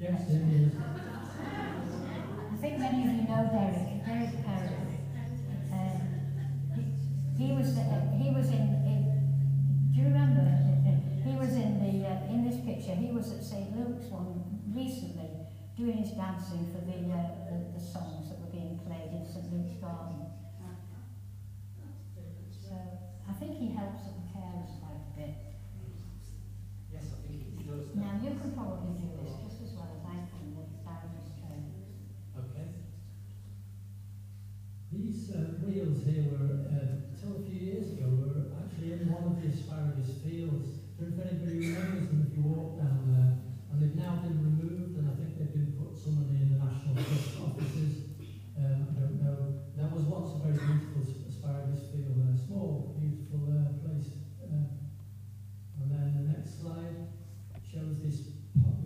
[0.00, 0.72] Yes, it is.
[0.76, 4.98] I think many of you know Derek, Derek Perry.
[5.72, 6.00] Um,
[7.36, 9.00] he, he was uh, he was in, in
[9.92, 10.42] do you remember?
[11.24, 12.94] He was in the uh, in this picture.
[12.94, 14.42] He was at St Luke's one
[14.74, 15.30] recently
[15.76, 19.46] doing his dancing for the, uh, the the songs that were being played in St
[19.52, 20.26] Luke's garden.
[22.50, 22.74] So
[23.28, 25.34] I think he helps at the carers quite a bit.
[26.92, 27.94] Yes, I think he does.
[27.94, 31.88] Now you can probably do this just as well as I can with Darren's training.
[32.36, 32.68] Okay.
[34.94, 39.34] These uh, wheels here were, uh, till a few years ago, were actually in one
[39.34, 40.86] of the asparagus fields.
[40.94, 43.30] Don't know If anybody remembers them, if you walk down there,
[43.70, 46.94] and they've now been removed, and I think they've been put somewhere in the National
[46.94, 47.94] Trust offices.
[48.54, 49.38] Um, I don't know.
[49.74, 54.14] That was once a very beautiful asparagus field, a small, beautiful uh, place.
[54.38, 54.78] Uh,
[55.82, 57.10] and then the next slide
[57.66, 58.30] shows this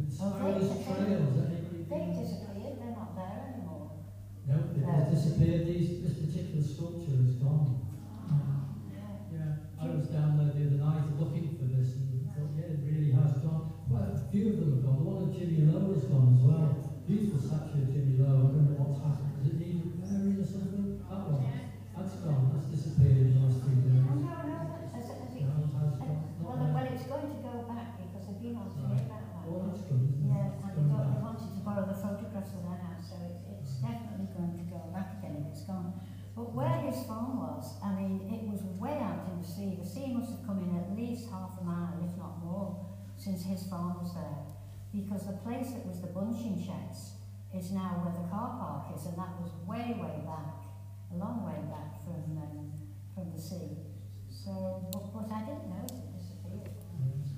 [0.09, 1.37] asparagus they- trails.
[1.37, 3.93] Anybody They've disappeared, they're not there anymore.
[4.49, 5.67] No, it has disappeared.
[5.67, 7.85] These, this particular sculpture is gone.
[8.29, 9.29] Oh, yeah.
[9.33, 11.58] Yeah, I was down there the other night looking
[36.39, 39.75] But where his farm was, I mean, it was way out in the sea.
[39.75, 42.79] The sea must have come in at least half a mile, if not more,
[43.19, 44.47] since his farm was there.
[44.95, 47.19] Because the place that was the bunching sheds
[47.51, 50.63] is now where the car park is, and that was way, way back,
[51.11, 52.71] a long way back from um,
[53.19, 53.83] from the sea.
[54.31, 56.71] So, but, but I didn't know it disappeared.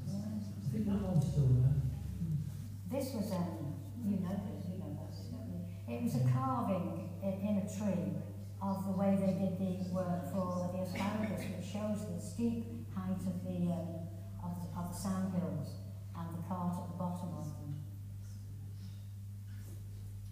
[0.05, 0.29] Yeah.
[0.29, 1.81] I think that one's still there.
[2.93, 5.65] This was, um, you know this, you know about this, don't you?
[5.89, 8.29] It was a carving in, in a tree
[8.63, 13.17] of the way they did the work for the asparagus, which shows the steep height
[13.25, 14.05] of the, um,
[14.45, 14.97] of, the- of the
[16.17, 17.81] and the cart at the bottom of them.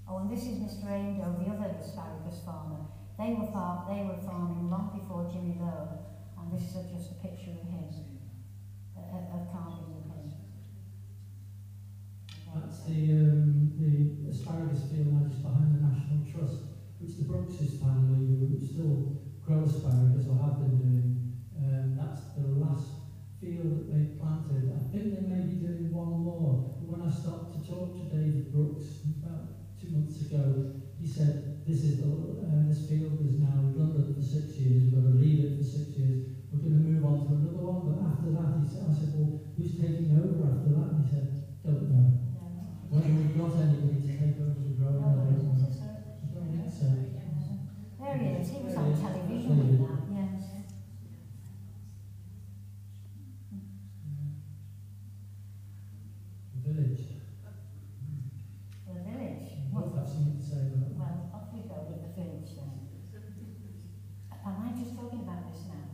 [0.07, 0.87] Oh, and this is Mr.
[0.89, 2.85] Aindow, the other asparagus farmer.
[3.19, 5.89] They were far, they were farming long before Jimmy Lowe,
[6.39, 7.85] and this is just a picture of him,
[8.97, 10.33] a, a, carving of him.
[12.55, 15.88] That's the, um, the asparagus field now just behind the
[17.19, 21.11] the Brooks's family, who still grow asparagus or have been doing,
[21.59, 22.87] um, that's the last
[23.43, 24.71] field that they planted.
[24.71, 26.79] I think they may be doing one more.
[26.87, 29.51] When I stopped to talk to David Brooks about
[29.83, 34.23] two months ago, he said, this is the, uh, this field is now redundant for
[34.23, 36.23] six years, we've got to leave it for six years.
[36.51, 39.11] We're going to move on to another one, but after that, he said, I said,
[39.15, 40.89] well, who's taking over after that?
[40.95, 41.27] And he said,
[41.67, 42.09] don't know.
[42.89, 44.08] Whether we've got anybody
[50.11, 50.43] Yes.
[56.55, 57.01] The village.
[58.87, 59.49] The village.
[59.71, 59.85] What?
[59.99, 60.99] I've seen it say about.
[60.99, 62.75] Well, off we go with the village then.
[64.47, 65.87] Am I just talking about this now?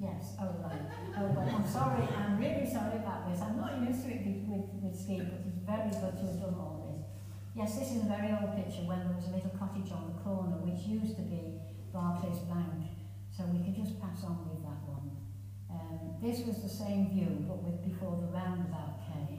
[0.00, 0.34] Yes.
[0.40, 0.82] Oh right.
[1.18, 1.46] Oh well.
[1.46, 2.08] I'm sorry.
[2.10, 3.40] I'm really sorry about this.
[3.40, 6.56] I'm not used to it with with Steve, but it's very good to have done
[6.58, 7.06] all this.
[7.54, 10.16] Yes, this is a very old picture when there was a little cottage on the
[10.22, 11.58] corner which used to be
[11.92, 12.88] Barclays Lounge.
[13.30, 15.14] So we could just pass on with that one.
[15.70, 19.38] Um, this was the same view, but with before the roundabout came.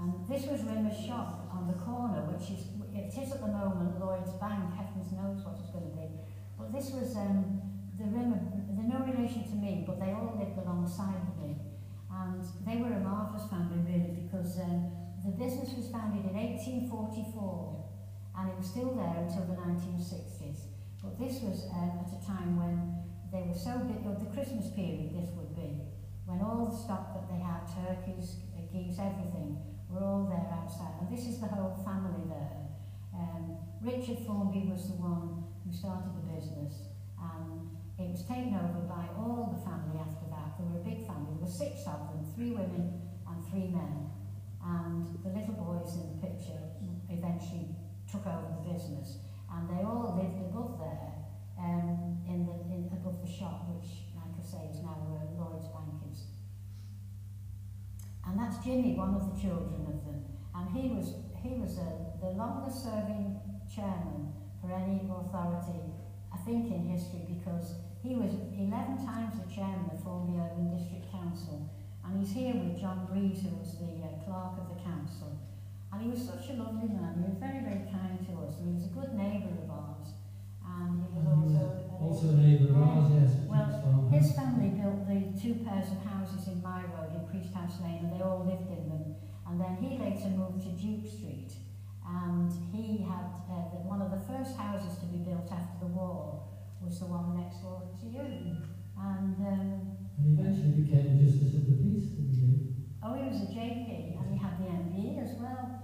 [0.00, 4.00] And this was Rimmer's shop on the corner, which is, it is at the moment
[4.00, 6.08] Lloyd's Bank, heavens knows what it's going to be.
[6.56, 7.60] But this was um,
[7.98, 8.40] the Rimmer,
[8.72, 11.56] they're no relation to me, but they all lived alongside me.
[12.10, 14.92] And they were a marvellous family, really, because um,
[15.24, 17.83] the business was founded in 1844
[18.36, 20.70] and it was still there until the 1960s.
[21.02, 25.14] But this was um, at a time when they were so big, the Christmas period
[25.14, 25.84] this would be,
[26.24, 28.40] when all the stock that they had, turkeys,
[28.74, 30.98] geese, everything, were all there outside.
[30.98, 32.58] And this is the whole family there.
[33.14, 38.82] Um, Richard Formby was the one who started the business and it was taken over
[38.90, 40.58] by all the family after that.
[40.58, 41.38] They were a big family.
[41.38, 44.10] There were six of them, three women and three men.
[44.58, 46.58] And the little boys in the picture
[47.06, 47.70] eventually
[48.14, 49.18] took over the business.
[49.50, 51.10] And they all lived above there,
[51.58, 55.66] um, in the, in, above the shop, which, like I say, is now where Lloyd's
[55.74, 56.30] Bank is.
[58.22, 60.22] And that's Jimmy, one of the children of them.
[60.54, 65.82] And he was, he was a, the longest serving chairman for any authority
[66.32, 71.10] I think in history because he was 11 times the chairman of Formby Urban District
[71.10, 71.70] Council
[72.04, 75.38] and he's here with John Breeze who was the uh, clerk of the council
[75.94, 78.66] and he was such a lovely man, he was very very kind to us and
[78.66, 80.08] he was a good neighbour of ours
[80.66, 83.30] and he was And he also, was also a neighbour of ours, yes.
[83.46, 87.78] Well, his family built the two pairs of houses in my road in Priest House
[87.82, 89.14] Lane and they all lived in them
[89.46, 91.54] and then he later moved to Duke Street
[92.02, 96.42] and he had uh, one of the first houses to be built after the war
[96.82, 98.58] was the one next door to you.
[98.98, 102.50] And um, And he eventually became Justice of the Peace, didn't he?
[103.02, 105.83] oh, he was a JP and he had the MBE as well.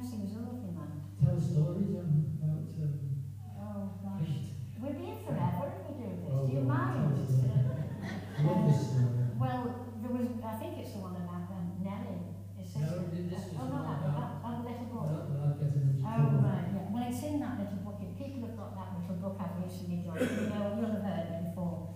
[0.00, 1.04] He was a lovely man.
[1.20, 2.64] Tell stories about um,
[3.60, 4.32] Oh gosh,
[4.80, 6.32] we'll be here forever if we do this.
[6.32, 6.96] Oh, do you mind?
[6.96, 9.28] tell us I love this story.
[9.36, 9.60] Well,
[10.00, 10.24] there was.
[10.40, 12.32] I think it's the one about um, Nellie.
[12.56, 15.04] It's No, this was oh no, that, that, that little book.
[15.04, 16.88] That, that'll get in much Oh, right, yeah.
[16.88, 18.00] Well, it's in that little book.
[18.00, 21.28] If people have got that little book I've recently done, you know, you'll have heard
[21.28, 21.92] it before.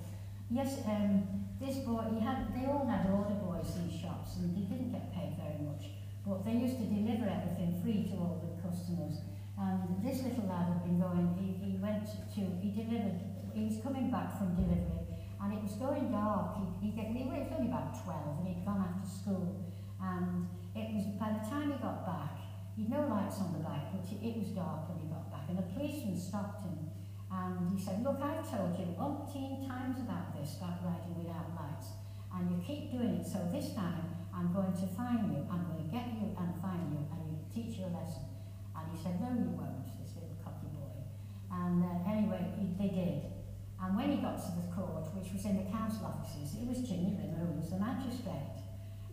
[0.53, 1.25] Yes, um,
[1.57, 5.09] this boy, he had, they all had order boys, these shops, and they didn't get
[5.09, 5.94] paid very much.
[6.27, 9.21] But they used to deliver everything free to all the customers.
[9.61, 13.21] And this little lad had been going, he, he went to, he delivered,
[13.55, 15.05] he was coming back from delivery,
[15.41, 16.57] and it was going dark.
[16.81, 19.71] He, he, he was only about 12, and he'd gone after school.
[20.01, 22.45] And it was, by the time he got back,
[22.77, 25.47] He'd no lights on the bike, but it, it was dark when he got back,
[25.49, 26.91] and a policeman stopped him.
[27.31, 31.95] And he said, look, I've told you umpteen times about this, about riding without lights,
[32.35, 35.87] and you keep doing it, so this time I'm going to find you, I'm going
[35.87, 38.27] to get you and find you, and you teach you a lesson.
[38.75, 41.07] And he said, no, you won't, this little cocky boy.
[41.55, 43.31] And uh, anyway, he, they did.
[43.79, 46.83] And when he got to the court, which was in the council offices, it was
[46.83, 48.59] Rimmer who was the magistrate.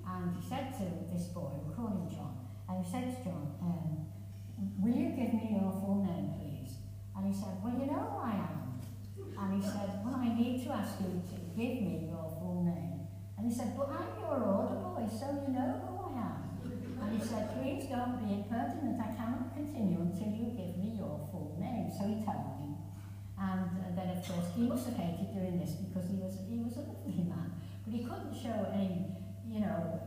[0.02, 3.46] And he said to this boy, we'll call him John, and he said to John,
[3.62, 4.10] um,
[4.82, 6.82] will you give me your full name, please?
[7.14, 8.82] And he said, well, you know who I am.
[9.38, 13.06] And he said, well, I need to ask you to give me your full name.
[13.38, 16.42] And he said, but I'm your order so you know who I am.
[17.02, 19.02] And he said, please don't be impertinent.
[19.02, 21.90] I cannot continue until you give me your full name.
[21.90, 22.78] So he told me.
[23.42, 26.62] And uh, then, of course, he must have hated doing this because he was, he
[26.62, 27.58] was a lovely man.
[27.82, 29.10] But he couldn't show any,
[29.50, 29.98] you know,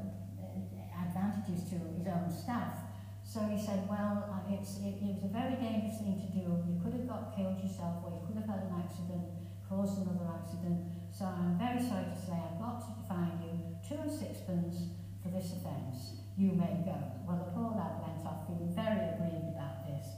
[0.95, 2.79] advantages to his own staff.
[3.27, 6.47] So he said, well, uh, it's, it, it was a very dangerous thing to do.
[6.63, 9.27] You could have got killed yourself or you could have had an accident,
[9.67, 10.87] caused another accident.
[11.11, 13.54] So I'm very sorry to say I've got to find you
[13.87, 16.24] two and sixpence for this offence.
[16.37, 16.97] You may go.
[17.28, 20.09] Well, the poor lad went off feeling very aggrieved about this.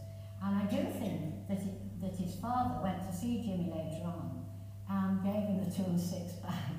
[0.42, 4.46] And I do think that, it, that his father went to see Jimmy later on
[4.88, 6.70] and gave him the two and six back.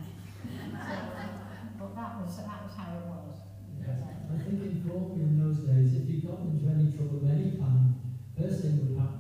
[1.80, 3.36] but that was, that was how it was.
[3.80, 4.00] Yes.
[4.28, 7.56] I think in Formby in those days, if you got into any trouble of any
[7.60, 7.96] kind,
[8.36, 9.17] first thing would happen,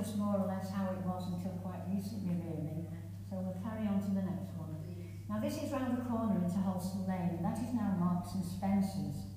[0.00, 2.88] just more or less how it was until quite recently really.
[3.28, 4.80] So we'll carry on to the next one.
[5.28, 8.40] Now this is round the corner into Halsall Lane and that is now Marks and
[8.40, 9.28] Spencer's.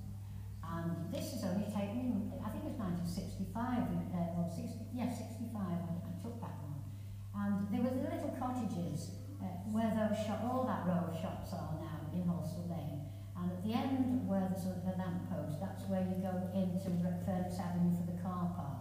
[0.63, 5.51] And this has only taken, I think it was 1965, uh, well 60, yeah 65,
[5.51, 6.79] I, I took that one.
[7.35, 11.51] And there were the little cottages uh, where those shop, all that row of shops
[11.51, 13.03] are now in Halsall Lane.
[13.35, 16.87] And at the end where there's a, lamp post, that's where you go into
[17.27, 18.72] Furnace Avenue for the car park.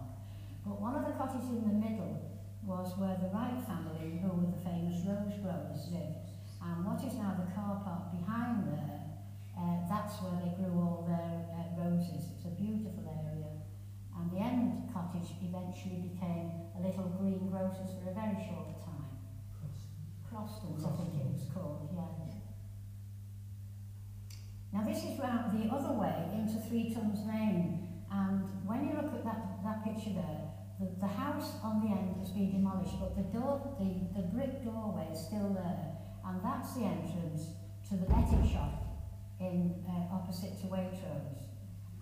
[0.65, 2.23] But one of the cottages in the middle
[2.63, 6.31] was where the Wright family, who were the famous rose growers, lived.
[6.63, 9.03] And what is now the car park behind there,
[9.59, 12.31] uh, that's where they grew all their uh, roses.
[12.31, 13.59] It's a beautiful area.
[14.15, 19.11] And the end cottage eventually became a little green grocer's for a very short time.
[20.23, 22.13] Crostons, I think it was called, yeah.
[24.73, 29.13] Now this is round the other way into Three Tuns Lane, and when you look
[29.13, 30.49] at that, that picture there,
[30.83, 34.63] the, the house on the end has been demolished, but the door, the, the brick
[34.63, 37.55] doorway is still there, and that's the entrance
[37.87, 38.83] to the betting shop
[39.39, 41.47] in uh, opposite to Waitrose.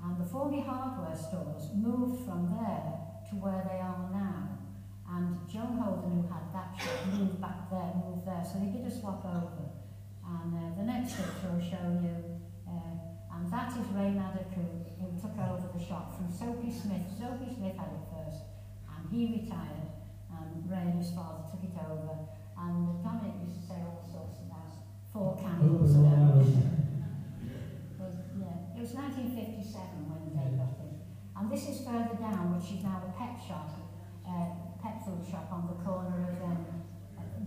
[0.04, 4.58] And the Formby hardware stores moved from there to where they are now.
[5.10, 8.42] And Joan Holden, who had that shop, moved back there, moved there.
[8.42, 9.70] So they did a swap over.
[10.26, 13.12] And uh, the next picture I'll show you uh,
[13.42, 14.62] and that is Ray Maddock who,
[15.02, 17.10] who took over the shop from Soapy Smith.
[17.18, 18.06] Soapy Smith had it
[19.12, 19.92] he retired,
[20.32, 22.32] and Ray and his father took it over.
[22.56, 24.72] And Dominic used to say all sorts about
[25.12, 25.92] four candles.
[25.96, 26.64] And all everything.
[26.64, 26.82] hours.
[28.00, 30.96] But, yeah, it was 1957 when they got it.
[31.36, 33.76] And this is further down, which is now the pet shop,
[34.24, 36.62] uh, pet food shop on the corner of um,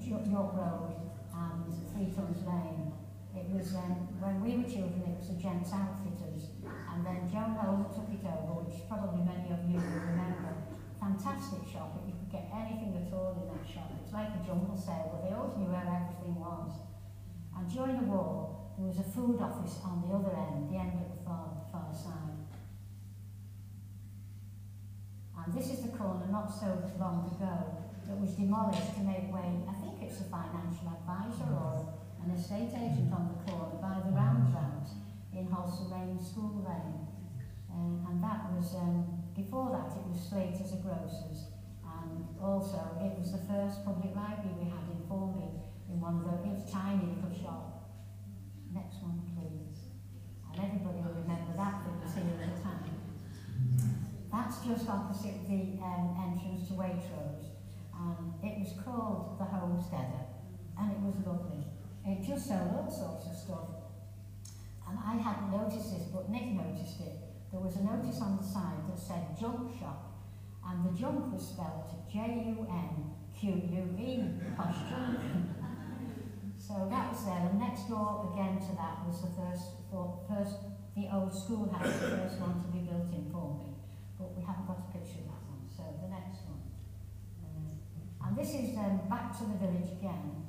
[0.05, 0.91] York Road
[1.33, 2.93] and Three Tuns Lane.
[3.35, 7.55] It was um, when we were children, it was the Gents Outfitters, and then Joan
[7.55, 10.64] Holden took it over, which probably many of you will remember.
[11.05, 13.93] Fantastic shop, but you could get anything at all in that shop.
[14.01, 16.81] It's like a jungle sale, but they always knew where everything was.
[17.53, 20.97] And during the war, there was a food office on the other end, the end
[20.97, 22.49] at the far, far side.
[25.45, 29.61] And this is the corner not so long ago that was demolished to make way,
[29.69, 31.85] I think it's a financial advisor or
[32.25, 34.89] an estate agent on the corner by the roundabout
[35.37, 37.05] in Halsall Lane, School Lane.
[37.69, 41.51] Um, and that was, um, before that it was Slater's a Grocers.
[41.83, 46.25] And also it was the first public library we had in Formby in one of
[46.25, 47.91] the, it was tiny little shop.
[48.73, 49.91] Next one please.
[50.51, 52.95] And everybody will remember that that was here at the time.
[54.31, 57.55] That's just opposite the um, entrance to Waitrose.
[57.95, 60.27] And it was called the Homesteader.
[60.79, 61.65] And it was lovely.
[62.07, 63.71] It just sold all sorts of stuff.
[64.89, 67.24] And I hadn't noticed this, but Nick noticed it.
[67.55, 70.19] There was a notice on the side that said junk shop,
[70.67, 72.67] and the junk was spelled J-U-N-Q-U-E,
[74.59, 75.23] posh junk.
[76.59, 79.87] so that was there, and next door again to that was the first,
[80.27, 80.67] first
[80.99, 83.71] the old schoolhouse, the first one to be built in Formby.
[84.19, 86.59] But we haven't got a picture of that one, so the next one.
[87.39, 87.71] Uh,
[88.27, 90.43] and this is um, back to the village again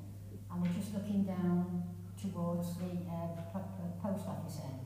[0.56, 1.84] and we're just looking down
[2.20, 3.28] towards the uh,
[4.01, 4.85] post office end.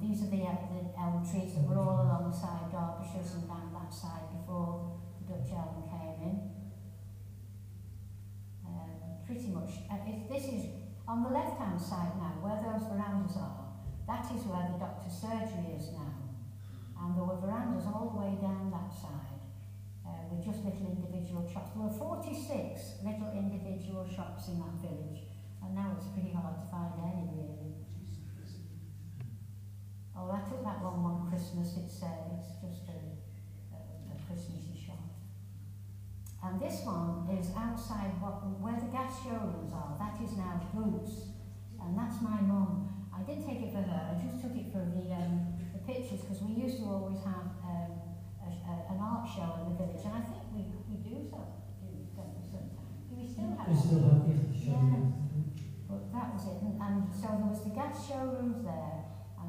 [0.00, 3.92] These are the, uh, the elm trees that were all alongside Derbyshire's and down that
[3.92, 6.36] side before the Dutch elm came in.
[8.66, 10.64] Um, pretty much, uh, if this is
[11.08, 13.72] on the left hand side now, where those verandas are,
[14.06, 16.26] that is where the doctor's surgery is now.
[17.00, 19.40] And there were verandas all the way down that side
[20.04, 21.72] uh, with just little individual shops.
[21.72, 25.24] There were 46 little individual shops in that village,
[25.62, 27.55] and now it's pretty hard to find any really.
[30.16, 31.76] Oh, I took that one one Christmas.
[31.76, 32.98] It's uh, it's just a,
[33.76, 33.78] a,
[34.10, 35.04] a Christmassy shop.
[36.42, 39.92] And this one is outside what, where the gas showrooms are.
[40.00, 41.36] That is now Boots,
[41.80, 42.88] and that's my mum.
[43.12, 44.02] I didn't take it for her.
[44.12, 47.52] I just took it for the um, the pictures because we used to always have
[47.64, 47.92] um,
[48.40, 51.44] a, a, an art show in the village, and I think we, we do so,
[51.80, 53.04] do, don't we, sometimes?
[53.08, 54.24] Do we still have We still have.
[54.64, 55.12] Yeah.
[55.88, 59.05] But that was it, and, and so there was the gas showrooms there,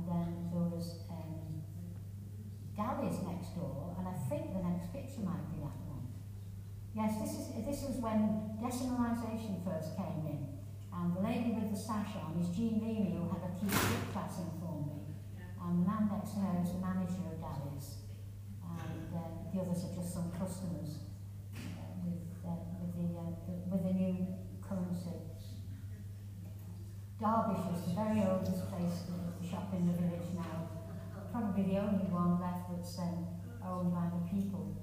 [0.07, 1.61] then there was um,
[2.75, 6.07] Galleys next door, and I think the next picture might be that one.
[6.95, 10.41] Yes, this is this was when decimalisation first came in,
[10.95, 13.69] and the lady with the sash on is Jean Leamy, who had a key
[14.15, 14.49] class in
[14.87, 15.13] me,
[15.61, 18.07] and the man next to her is the manager of Galleys
[18.63, 19.19] and uh,
[19.53, 20.99] the others are just some customers
[21.55, 24.27] uh, with, uh, with, the, uh, the, with the new
[24.61, 25.26] currency.
[27.20, 29.09] Derbyshire is the very oldest place,
[29.41, 30.70] shop in the village now.
[31.32, 33.26] Probably the only one left that's um,
[33.65, 34.78] owned by the people.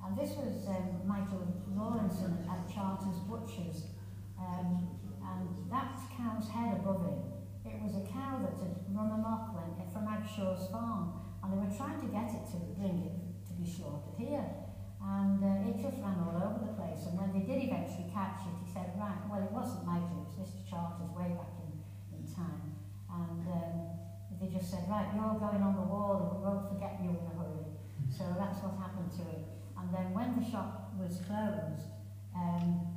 [0.00, 1.44] And this was um, Michael
[1.76, 3.92] Lawrenson at Charters Butchers.
[4.40, 4.88] Um,
[5.20, 9.68] and that cow's head above it, it was a cow that had run amok when,
[9.92, 13.16] from Agshaw's farm and they were trying to get it to bring it
[13.48, 14.63] to be slaughtered here.
[15.04, 17.04] And uh, it just ran all over the place.
[17.04, 20.24] And when they did eventually catch it, he said, right, well, it wasn't my Major,
[20.24, 20.64] it was Mr.
[20.64, 21.76] Charters way back in,
[22.16, 22.72] in time.
[23.12, 23.94] And um,
[24.40, 27.20] they just said, right, you're going on the wall, and we won't forget you in
[27.20, 27.68] a hurry.
[28.08, 29.44] So that's what happened to it.
[29.76, 31.92] And then when the shop was closed,
[32.32, 32.94] um,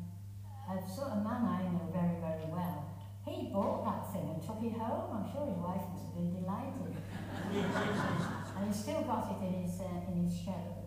[0.68, 2.88] a sort of man I know very, very well,
[3.28, 5.12] he bought that thing and took it home.
[5.12, 6.96] I'm sure his wife must have been delighted.
[8.56, 10.87] and he's still got it in his, uh, in his shed at the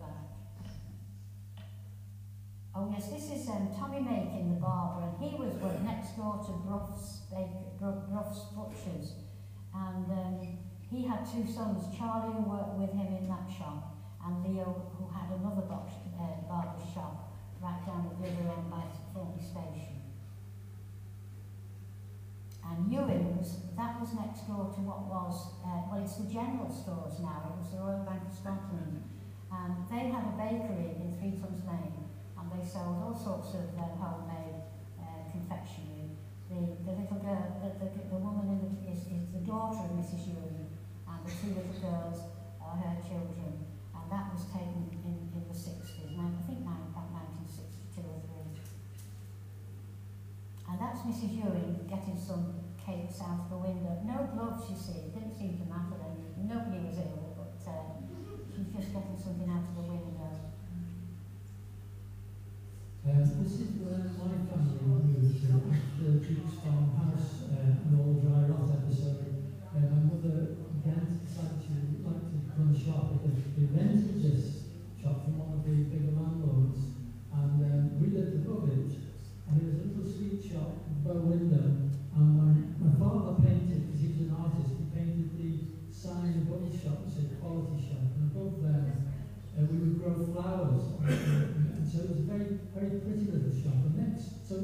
[2.81, 5.53] Oh yes, this is um, Tommy Makin, the barber, and he was
[5.85, 9.21] next door to Bruff's, Bruff's Butchers.
[9.69, 10.57] And um,
[10.89, 15.05] he had two sons, Charlie who worked with him in that shop, and Leo who
[15.13, 18.81] had another box, uh, barber shop right down the river end by
[19.13, 20.01] Thornley Station.
[22.65, 27.21] And Ewing's, that was next door to what was, uh, well it's the general stores
[27.21, 29.05] now, it was the Royal Bank of Scotland.
[29.53, 32.10] And they had a bakery in Three Tuns Lane,
[32.51, 34.67] they sold all sorts of um, homemade
[34.99, 36.11] uh, confectionery.
[36.51, 40.27] The, the little girl, the, the, the woman the, is, is the daughter of Mrs.
[40.27, 40.67] Ewing,
[41.07, 42.27] and the two little girls
[42.59, 43.63] are her children.
[43.95, 48.61] And that was taken in, in the 60s, I think about 1962 or 3.
[50.67, 51.39] And that's Mrs.
[51.39, 53.95] Ewing getting some cakes out of the window.
[54.03, 55.95] No gloves, you see, it didn't seem to matter.
[56.35, 57.95] Nobody was ill, but uh,
[58.51, 60.20] she's just getting something out of the window.
[63.01, 65.57] Um, this is where my family moved to
[65.97, 69.41] the Duke's farmhouse, uh, an old dry rot episode.
[69.73, 70.53] Uh, my mother
[70.85, 71.73] decided to
[72.05, 73.17] like to run a shop.
[73.25, 74.69] They, they rented this
[75.01, 76.93] shop from one of the bigger landlords,
[77.33, 78.93] and um, we lived above it.
[79.49, 81.89] And it was a little sweet shop, bow window.
[82.13, 82.53] And my,
[83.01, 85.49] father painted, because he was an artist, he painted the
[85.89, 88.93] sign above the shop that said quality shop, and above there
[89.57, 91.49] uh, we would grow flowers.
[91.91, 93.83] So it was a very, very pretty little shop.
[93.83, 94.55] And next, so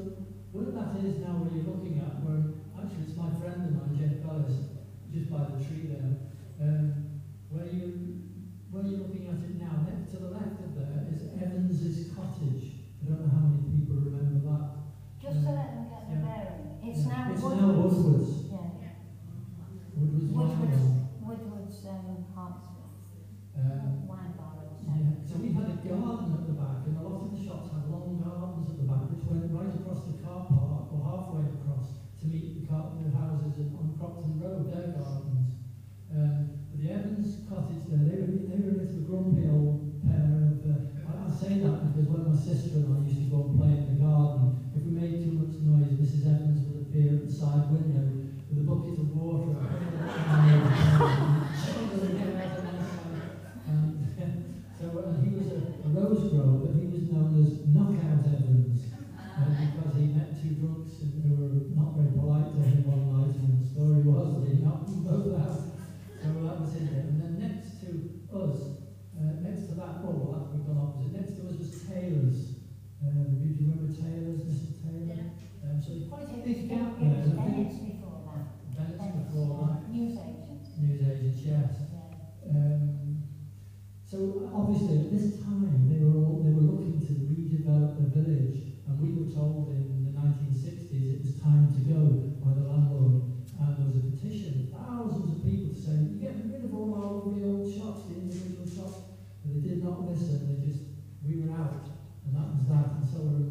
[0.56, 2.40] where that is now, where you're looking at, where
[2.80, 4.80] actually it's my friend and I, Jeff Bellis,
[5.12, 6.32] just by the tree there,
[6.64, 7.20] um,
[7.52, 7.84] where you
[8.72, 9.84] where you're looking at it now.
[9.84, 12.88] Next to the left of there is Evans's cottage.
[13.04, 14.66] I don't know how many people remember that.
[15.20, 16.24] Just to let them get the Yeah.
[16.24, 16.64] bearing.
[16.84, 17.12] It's Yeah.
[17.12, 17.60] now it's Woodward's.
[17.60, 18.32] now Woodward's.
[18.48, 18.72] Yeah.
[20.00, 20.80] Woodward's wine Woodward's.
[21.28, 22.24] Woodward's um,
[23.58, 24.54] Um, wine bar.
[24.86, 26.47] Yeah, so we had a garden at the back,
[26.88, 29.68] and a lot of the shops had long gardens at the back, which went right
[29.76, 34.40] across the car park, or halfway across, to meet the, car, the houses on Cropton
[34.40, 35.60] Road, their gardens.
[36.08, 40.48] Um, but the Evans cottage there, they were, they were a little grumpy old pair
[40.48, 43.52] of, uh, I, I say that because when my sister and I used to go
[43.52, 46.24] and play in the garden, if we made too much noise, Mrs.
[46.24, 49.60] Evans would appear at the side window with a bucket of water.
[53.68, 54.08] And
[54.80, 58.94] so uh, he was a, a rose grower, but he was known as Knockout Evans
[59.20, 63.10] uh, because he met two drunks and who were not very polite to him one
[63.10, 65.66] night, and the story was that he knocked them both out.
[66.22, 67.18] So that was his name.
[67.18, 68.86] And then next to us,
[69.18, 71.10] uh, next to that, oh, well, that we've gone opposite.
[71.10, 72.62] Next to us was Taylor's.
[73.02, 73.38] Um,
[73.88, 74.72] do you remember Taylor's, Mr.
[74.84, 75.24] Taylor?
[75.64, 77.20] Um, so there's quite a big gap It there.
[77.20, 78.44] was and a big- Bennett's before that.
[78.76, 79.90] Bennett's before that.
[79.90, 80.62] News agent.
[80.80, 81.72] News agents, yes.
[82.46, 82.52] Yeah.
[82.52, 83.24] Um,
[84.04, 88.58] so obviously at this time they were all, they were looking to redevelop the village,
[88.88, 92.00] and we were told in the 1960s it was time to go
[92.44, 93.24] by the landlord.
[93.60, 96.94] And there was a petition, thousands of people saying say, "You're getting rid of all
[96.96, 99.00] our lovely old shops, the individual shops."
[99.44, 100.48] But they did not listen.
[100.48, 100.84] They just
[101.26, 101.84] we were out,
[102.26, 102.88] and that was that.
[103.02, 103.47] And so we were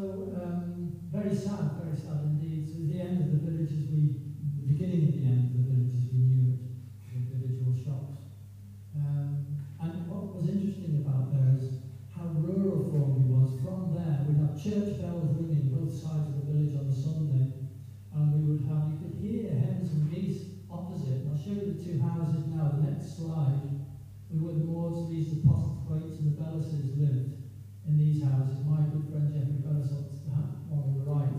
[0.00, 2.64] So um, very sad, very sad indeed.
[2.64, 5.60] So the end of the village as we, the beginning of the end of the
[5.68, 6.60] village as we knew it,
[7.04, 8.32] the individual shops.
[8.96, 11.84] Um, and what was interesting about there is
[12.16, 13.60] how rural Formby was.
[13.60, 17.68] From there, we'd have church bells ringing both sides of the village on a Sunday,
[18.16, 21.28] and we would have, you could hear hens and geese opposite.
[21.28, 22.72] And I'll show you the two houses now.
[22.80, 23.84] The next slide,
[24.32, 27.36] we were the Maudsleys, the Postlethwaites, and the Bellises lived
[27.84, 28.64] in these houses.
[28.64, 31.34] My good friend Jeffrey Bellis up to that one on the right.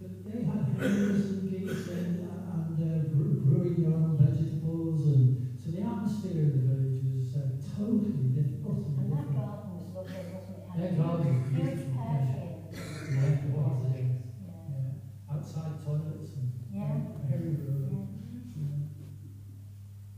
[0.00, 5.58] But they had hens and geese and, and uh, grew, growing their own vegetables, and
[5.60, 8.64] so the atmosphere in the village was uh, totally different.
[8.64, 9.44] utterly And that different.
[9.44, 10.64] garden was lovely, wasn't it?
[10.72, 12.32] Had Their a garden was huge- Huge beautiful, pear yeah.
[12.32, 12.48] tree.
[12.80, 14.00] Yeah, it was, yeah.
[14.00, 14.72] Yeah.
[14.72, 15.34] Yeah.
[15.36, 16.96] Outside toilets and Yeah.
[17.28, 17.92] very rural.
[17.92, 18.08] Yeah.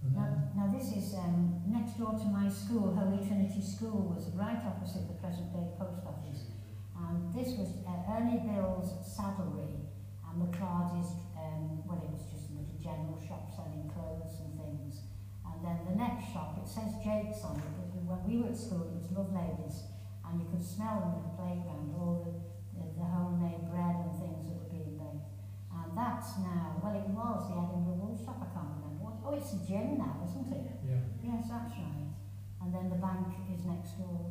[0.02, 4.14] And Now, then, now this is um, next door to my school, Holy Trinity School,
[4.14, 6.46] was right opposite the present day post office.
[6.92, 9.74] And this was uh, Ernie Bill's saddlery,
[10.22, 14.54] and the Clardy's, um, well, it was just a little general shop selling clothes and
[14.54, 15.02] things.
[15.42, 18.52] And then the next shop, it says Jake's on it, but the when we were
[18.54, 19.82] at school, it was love ladies,
[20.22, 22.32] and you could smell them in the playground, all the,
[22.78, 25.26] the, the homemade bread and things that were being baked.
[25.74, 29.02] And that's now, well, it was the Edinburgh Wool Shop, I can't remember.
[29.10, 30.70] What, oh, it's a gym now, isn't it?
[30.86, 31.02] Yeah.
[31.18, 32.14] Yes, that's right.
[32.62, 34.30] And then the bank is next door.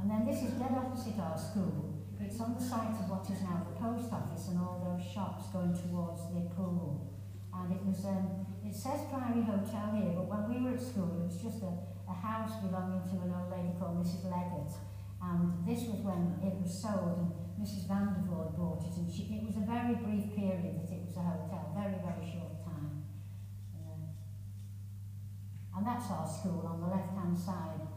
[0.00, 0.42] And then this
[1.20, 2.00] our school.
[2.16, 5.52] It's on the site of what is now the post office and all those shops
[5.52, 7.12] going towards the pool.
[7.52, 11.12] And it was, um, it says Priory Hotel here, but when we were at school,
[11.20, 11.68] it was just a,
[12.08, 14.24] a house belonging to an old lady called Mrs.
[14.32, 14.72] Leggett.
[15.20, 17.28] And this was when it was sold, and
[17.60, 17.84] Mrs.
[17.84, 21.24] Vandervoort bought it, and she, it was a very brief period that it was a
[21.24, 23.04] hotel, very, very short time.
[23.76, 24.08] Yeah.
[25.76, 27.93] And that's our school on the left-hand side.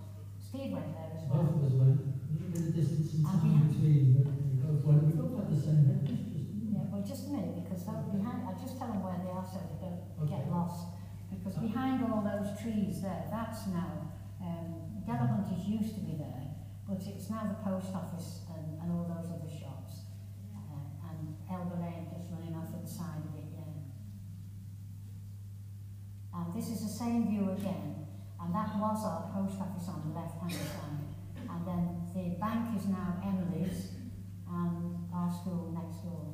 [0.48, 1.44] Steve went there as well.
[1.44, 4.56] Both of us went, a little bit of distance And time we- between, but we
[4.64, 6.24] both went, we both had the same headmistress.
[6.72, 9.44] Yeah, well, just a minute, because that behind, I'll just tell them where they are
[9.44, 10.00] so they don't
[10.30, 10.88] get lost.
[11.30, 14.08] Because behind all those trees there, that's now,
[14.40, 16.56] um, Delahunters used to be there,
[16.88, 20.08] but it's now the post office and, and all those other shops.
[20.56, 23.68] Uh, and Elbow Lane just running off at the side of it, yeah.
[26.34, 28.07] And this is the same view again,
[28.40, 31.08] and that was our post office on the left-hand side.
[31.50, 31.84] And then
[32.14, 33.98] the bank is now Emily's,
[34.50, 36.34] and our school next door.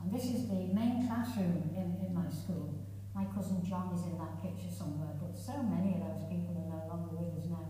[0.00, 2.86] And this is the main classroom in, in my school.
[3.14, 6.68] My cousin John is in that picture somewhere, but so many of those people are
[6.68, 7.64] no longer with us now.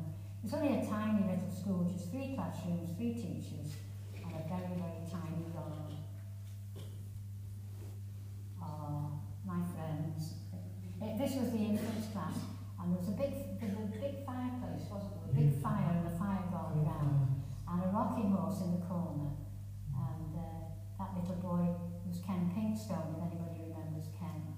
[0.45, 3.79] It's only a tiny little school, just three classrooms, three teachers,
[4.15, 5.97] and a very, very tiny yard.
[8.61, 9.11] Ah,
[9.47, 10.36] my friends.
[11.03, 12.37] It, this was the infants class,
[12.81, 15.29] and there was a big, there was a big fireplace, wasn't there?
[15.29, 19.37] A big fire and a fire going round, and a rocking horse in the corner.
[19.93, 21.69] And uh, that little boy
[22.09, 24.57] was Ken Pinkstone, if anybody remembers Ken.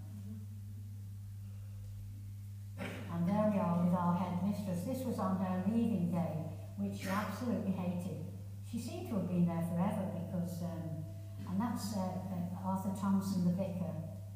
[2.78, 4.86] And there we are with our headmistress.
[4.86, 6.47] This was on her leaving day,
[6.78, 8.31] which she absolutely hated.
[8.70, 11.02] She seemed to have been there forever because, um,
[11.51, 13.90] and that's uh, uh, Arthur Thompson, the vicar,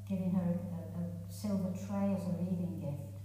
[0.09, 0.59] giving her
[1.43, 3.19] silver tray as a leaving gift.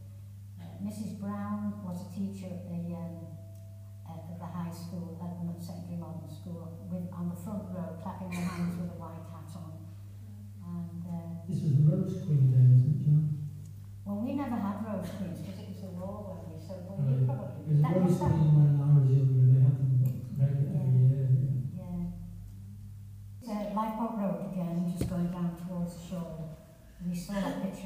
[0.58, 1.22] Uh, Mrs.
[1.22, 3.30] Brown was a teacher at the um,
[4.10, 8.34] at the high school, at the secondary modern school, with on the front row, clapping
[8.34, 9.86] her hands with a white hat on.
[10.66, 13.22] And uh, This was the Rose Queen there, wasn't it, John?
[14.02, 16.98] well, we never had rose queens because it was a war when we so well,
[16.98, 17.22] Right.
[17.22, 18.34] you It probably was that Rose was that.
[18.34, 19.94] Queen when I was younger, they had them
[20.42, 21.30] regular every year.
[21.78, 22.02] Yeah.
[23.46, 23.62] Yeah.
[23.62, 26.58] Uh, Lifeboat Road again, just going down towards the shore.
[27.06, 27.14] We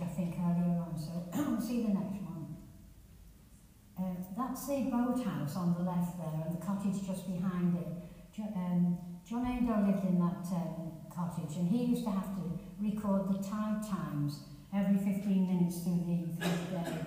[0.02, 2.56] I think, earlier on, so we'll see the next one.
[3.98, 7.88] Uh, that's the boathouse on the left there, and the cottage just behind it.
[8.36, 8.98] Jo- um,
[9.28, 13.44] John Ado lived in that um, cottage, and he used to have to record the
[13.44, 14.42] tide times
[14.74, 16.98] every 15 minutes through the, through the day.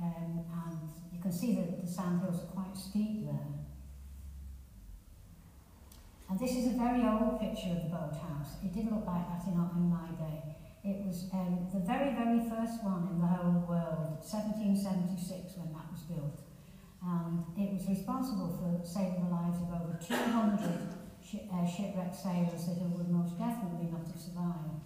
[0.00, 0.78] Um, and
[1.12, 3.46] you can see that the sandhills are quite steep there.
[6.30, 8.54] And this is a very old picture of the boathouse.
[8.64, 10.56] It did look like that in, in my day.
[10.82, 15.92] It was um, the very, very first one in the whole world, 1776 when that
[15.92, 16.40] was built.
[17.04, 22.64] And it was responsible for saving the lives of over 200 shi uh, shipwrecked sailors
[22.64, 24.80] that would most definitely not have survived.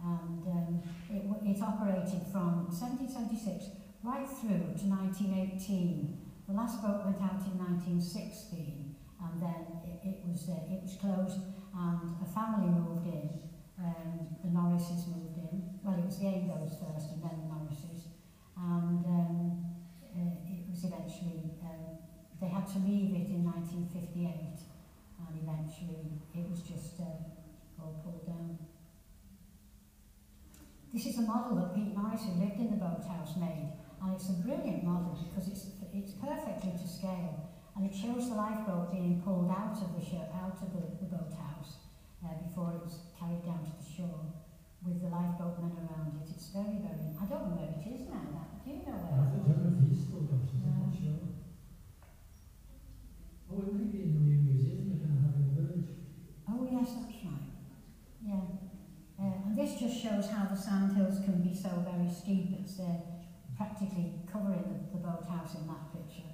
[0.00, 0.82] And um,
[1.12, 6.48] it, it operated from 1776 right through to 1918.
[6.48, 10.96] The last boat went out in 1916 and then it, it was uh, it was
[11.00, 11.40] closed
[11.74, 13.28] and a family moved in.
[13.76, 15.62] Um, the Norrises moved in.
[15.82, 18.10] Well, it was the Angos first and then the Norrises,
[18.56, 19.64] and um,
[20.14, 21.98] uh, it was eventually um,
[22.40, 24.60] they had to leave it in 1958,
[25.20, 28.58] and eventually it was just uh, all pulled down.
[30.92, 34.28] This is a model that Pete Norris, who lived in the boathouse, made, and it's
[34.30, 37.52] a brilliant model because it's it's perfectly to scale.
[37.76, 41.12] And it shows the lifeboat being pulled out of the ship, out of the, the
[41.12, 41.76] boathouse
[42.24, 44.32] uh, before it was carried down to the shore
[44.86, 46.30] with the lifeboatmen around it.
[46.30, 47.10] It's very, very.
[47.18, 48.22] I don't know where it is now.
[48.30, 49.18] That do you know where?
[49.18, 51.26] I don't know if he's still got it, I'm not sure.
[53.50, 55.90] Oh, it might be in the new museum they're going to have in Village.
[56.46, 57.50] Oh yes, that's right.
[58.22, 58.46] Yeah.
[59.18, 62.54] Uh, and this just shows how the sandhills can be so very steep.
[62.62, 63.02] It's uh,
[63.58, 66.30] practically covering the, the boathouse in that picture.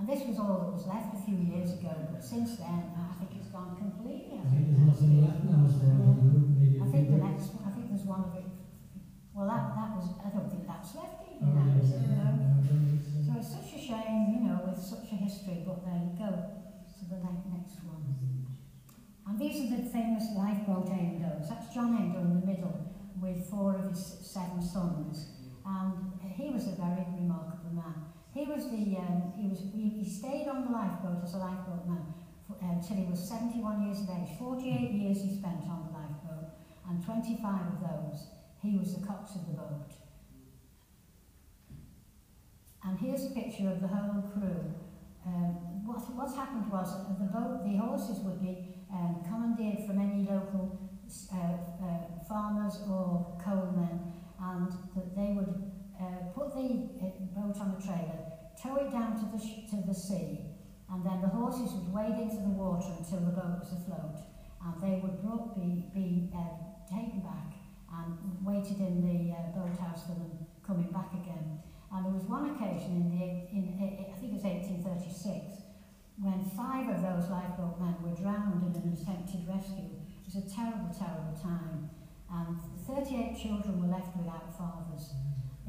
[0.00, 3.12] And this was all that was left a few years ago, but since then I
[3.20, 4.40] think it's gone completely.
[4.40, 8.08] I think there's nothing left now, so a I think the next, I think there's
[8.08, 8.48] one of it.
[9.36, 10.08] Well, that that was.
[10.24, 12.00] I don't think that's left Oh, even now, yeah, is it?
[12.00, 12.32] yeah, No.
[12.32, 13.36] no, I don't think so.
[13.36, 15.62] It's such a shame, you know, with such a history.
[15.68, 16.32] But there you go.
[16.32, 18.00] To the ne- next one.
[19.28, 21.48] And these are the famous lifeboat Aindows.
[21.48, 22.72] That's John Aindow in the middle,
[23.20, 25.28] with four of his seven sons,
[25.64, 25.94] and
[26.24, 28.09] he was a very remarkable man.
[28.32, 31.86] He was the um, he was he, he stayed on the lifeboat as a lifeboat
[31.86, 32.14] man
[32.62, 34.38] until he was 71 years of age.
[34.38, 36.50] 48 years he spent on the lifeboat,
[36.88, 38.26] and 25 of those
[38.62, 39.90] he was the cox of the boat.
[42.84, 44.74] And here's a picture of the whole crew.
[45.26, 50.24] Um, what, what happened was the boat, the horses would be um, commandeered from any
[50.24, 50.78] local
[51.32, 55.69] uh, uh, farmers or coalmen, and that they would
[56.00, 58.18] uh, put the uh, boat on the trailer,
[58.56, 59.40] tow it down to the,
[59.70, 60.40] to the sea,
[60.90, 64.16] and then the horses would wade into the water until the boat was afloat,
[64.64, 66.56] and they would brought, be, be uh,
[66.88, 67.54] taken back
[67.92, 71.60] and waited in the uh, boathouse for them coming back again.
[71.92, 75.60] And there was one occasion in the in, I think it was 1836
[76.20, 79.96] when five of those lifeboat men were drowned in an attempted rescue.
[80.20, 81.88] It was a terrible, terrible time.
[82.30, 85.16] And 38 children were left without fathers.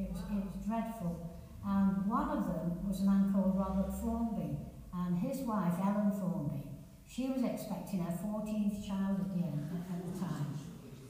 [0.01, 1.37] It was, it was dreadful.
[1.65, 4.57] And one of them was a man called Robert Formby.
[4.93, 6.67] And his wife, Ellen Formby,
[7.07, 10.57] she was expecting her 14th child the at the time.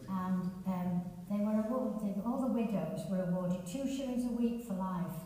[0.10, 4.74] And um, they were awarded, all the widows were awarded two shillings a week for
[4.74, 5.24] life,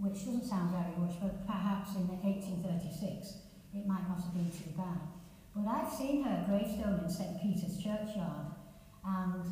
[0.00, 4.70] which doesn't sound very much, but perhaps in 1836 it might not have been too
[4.76, 5.00] bad.
[5.56, 8.54] But I've seen her gravestone in St Peter's churchyard,
[9.04, 9.42] and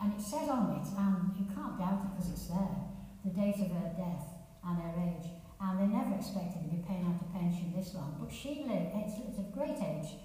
[0.00, 2.93] and it says on it, and you can't doubt it because it's there,
[3.24, 4.28] the date of her death
[4.64, 5.30] and her age.
[5.60, 8.92] And they never expected to be paying out a pension this long, but she lived,
[8.94, 10.20] it's, it's a great age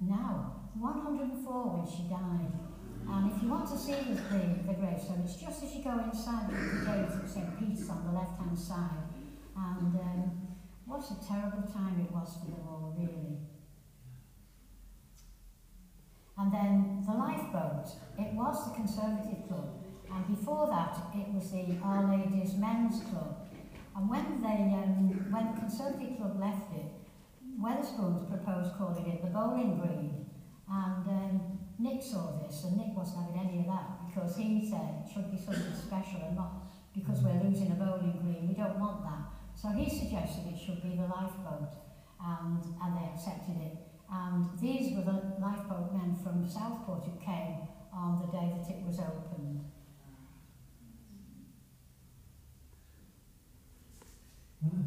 [0.00, 2.52] now, 104 when she died.
[3.08, 5.98] And if you want to see the, the, the gravestone, it's just as you go
[5.98, 7.58] inside the, the gate of St.
[7.58, 9.06] Peter's on the left-hand side.
[9.56, 10.42] And um,
[10.86, 13.38] what a terrible time it was for them all, really.
[16.38, 17.86] And then the lifeboat,
[18.18, 19.81] it was the Conservative Club.
[20.14, 23.48] And before that, it was the Our Ladies Men's Club.
[23.96, 26.86] And when, they, um, when the Conservative Club left it,
[27.60, 30.26] Wetherspoons proposed calling it the Bowling Green.
[30.70, 35.04] And um, Nick saw this, and Nick wasn't having any of that because he said
[35.04, 38.48] it should be something special and not because we're losing a bowling green.
[38.48, 39.32] We don't want that.
[39.56, 41.72] So he suggested it should be the lifeboat,
[42.20, 43.76] and, and they accepted it.
[44.10, 48.84] And these were the lifeboat men from Southport who came on the day that it
[48.84, 49.31] was opened.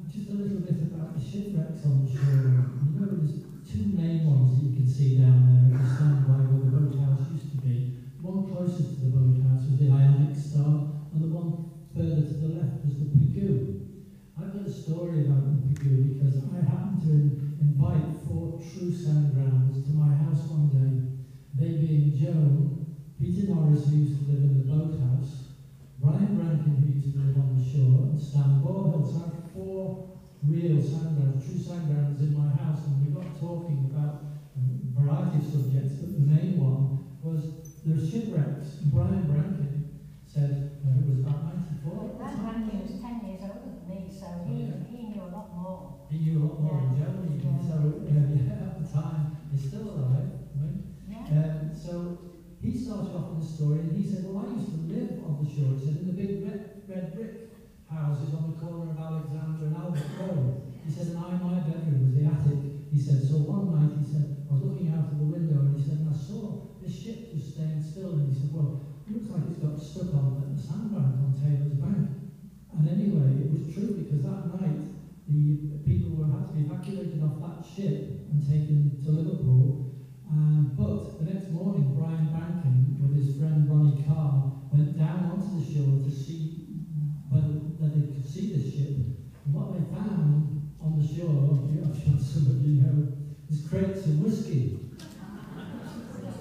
[0.08, 2.48] Just a little bit about the shipwrecks on the shore.
[2.88, 3.36] You know, there's
[3.68, 6.72] two main ones that you can see down there if you stand by where the
[6.72, 7.92] boathouse used to be.
[8.22, 10.80] One closest to the boathouse was the Ionic Star,
[11.12, 11.60] and the one
[11.94, 13.68] further to the left was the Pegu.
[14.38, 19.84] I've got a story about the Pegu because I happened to invite four true sandgrounds
[19.88, 21.04] to my house one day.
[21.54, 22.88] They being Joan,
[23.20, 25.50] Peter Norris, who used to live in the boathouse,
[26.00, 29.35] Brian Rankin, who used to live on the shore, and Stan Borhill.
[29.56, 30.10] So I have four
[30.44, 35.52] real sandgrounds, true sandgrounds in my house, and we got talking about a variety of
[35.52, 38.80] subjects, but the main one was the shipwrecks.
[38.92, 39.86] Brian Rankin
[40.26, 42.20] said uh, it was about 94.
[42.20, 45.96] Ran Rankin was 10 years older than me, so he, he knew a lot more.
[46.10, 47.10] He knew a lot more than Yeah.
[47.24, 47.40] Even.
[47.40, 47.68] Yeah.
[47.68, 50.76] So uh, yeah, at the time, he's still alive, right?
[51.08, 51.44] Yeah.
[51.46, 52.18] Um, so
[52.62, 55.44] he started off in the story and he said, Well, I used to live on
[55.44, 55.74] the shore.
[55.74, 57.45] He said, In the big red, red brick
[57.96, 60.52] houses on the corner of Alexander and Albert Road.
[60.84, 62.60] He said, And I, my bedroom was the attic.
[62.92, 65.80] He said, So one night he said, I was looking out of the window and
[65.80, 68.20] he said, And I saw this ship just staying still.
[68.20, 71.80] And he said, Well, it looks like it's got stuck on the sandbank on Taylor's
[71.80, 72.36] Bank.
[72.76, 74.92] And anyway, it was true because that night
[75.28, 79.96] the people were had to be evacuated off that ship and taken to Liverpool.
[80.30, 85.58] Um, but the next morning, Brian Rankin, with his friend Ronnie Carr, went down onto
[85.58, 86.66] the shore to see
[87.30, 89.00] whether that they could see this ship.
[89.46, 93.16] And what they found on the shore, I'm sure some of you know,
[93.50, 94.92] is crates of whiskey.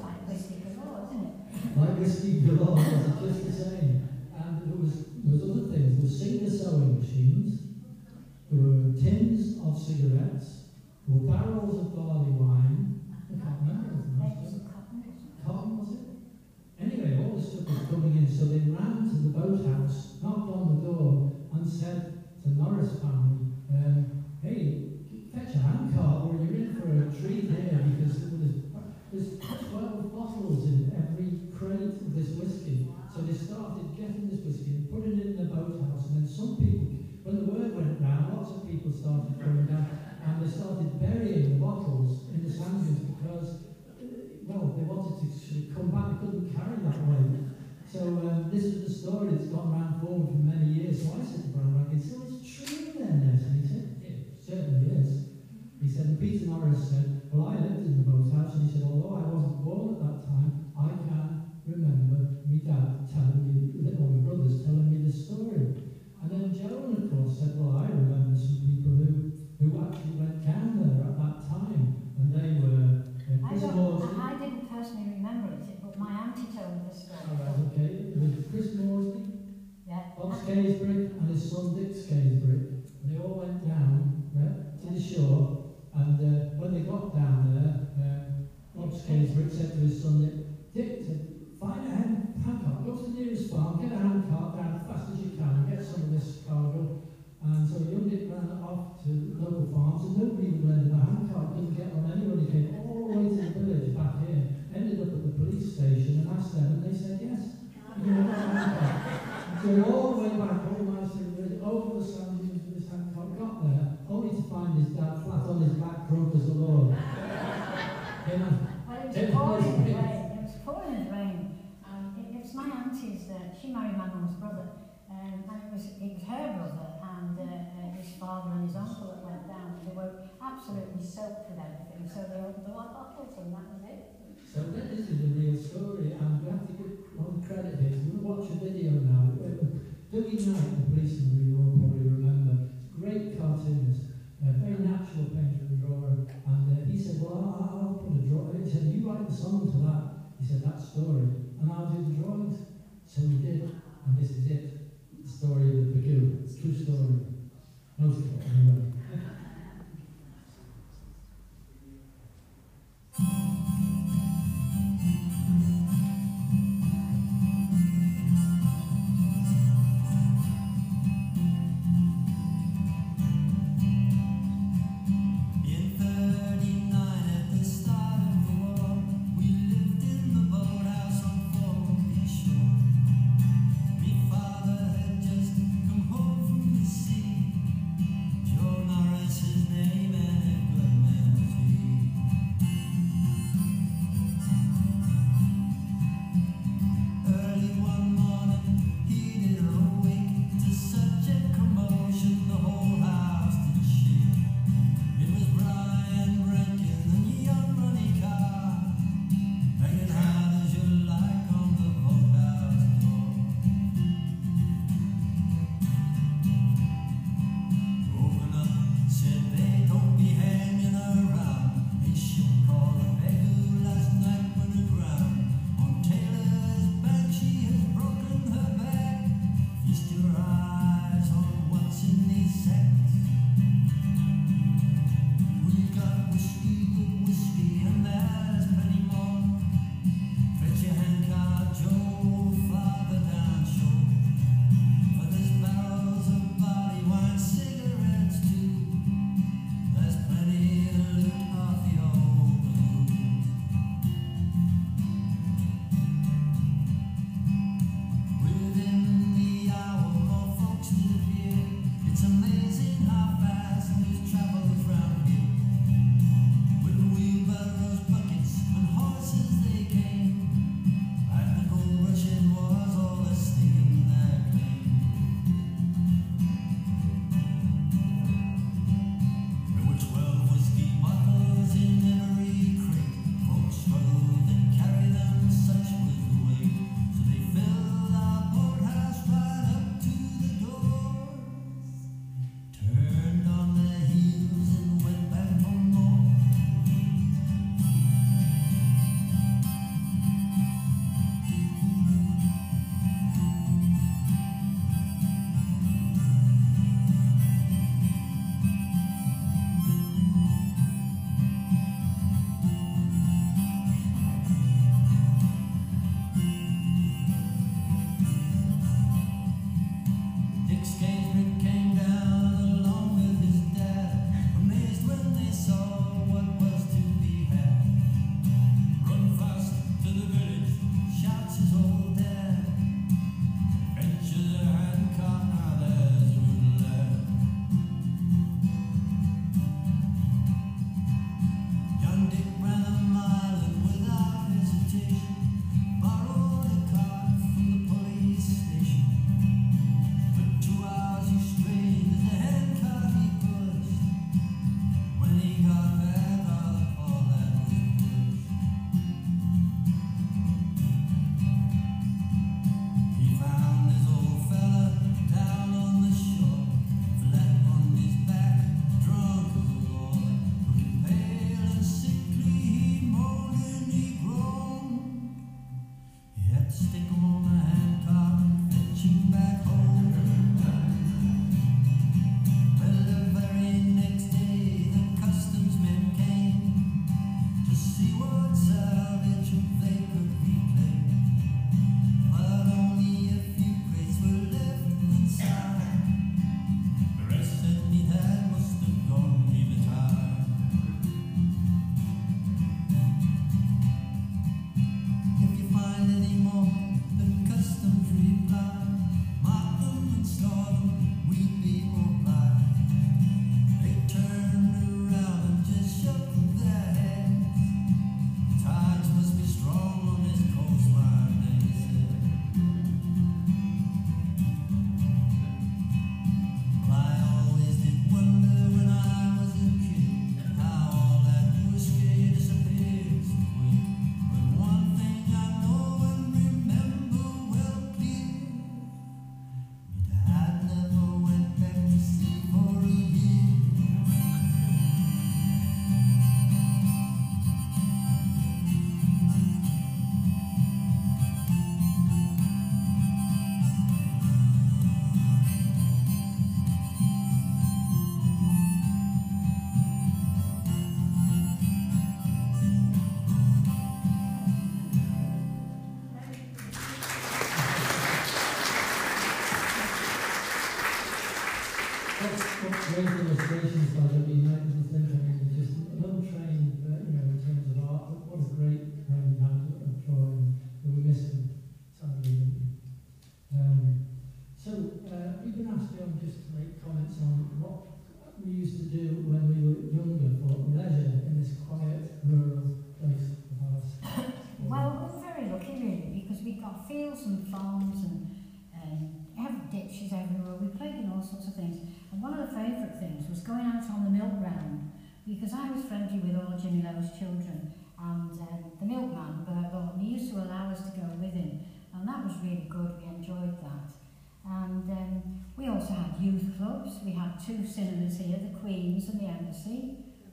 [0.03, 1.79] Like whiskey galore, isn't it?
[1.79, 2.83] Like whiskey galore,
[3.23, 4.09] just the same.
[4.35, 5.95] And there was, there was other things.
[5.95, 7.63] There were Singer sewing machines.
[8.51, 10.75] There were tins of cigarettes.
[11.07, 13.04] There were barrels of barley wine.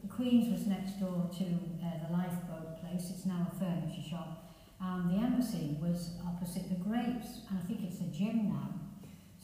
[0.02, 3.10] The Queen's was next door to uh, the lifeboat place.
[3.10, 4.50] It's now a furniture shop.
[4.80, 7.46] And the Embassy was opposite the Grapes.
[7.50, 8.70] And I think it's a gym now.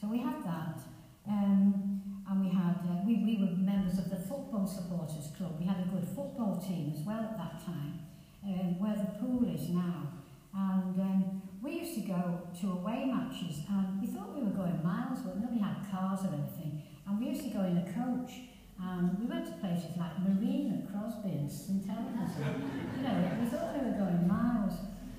[0.00, 0.80] So we had that.
[1.28, 5.56] Um, and we had, uh, we, we were members of the Football Supporters Club.
[5.58, 8.00] We had a good football team as well at that time,
[8.44, 10.12] um, where the pool is now.
[10.54, 14.80] And um, we used to go to away matches and we thought we were going
[14.82, 16.82] miles, but nobody had cars or anything.
[17.06, 18.32] And we used to go in a coach
[18.80, 22.30] and we went to places like Marina, Crosby and St Helens.
[22.38, 24.74] you know, we thought we were going miles.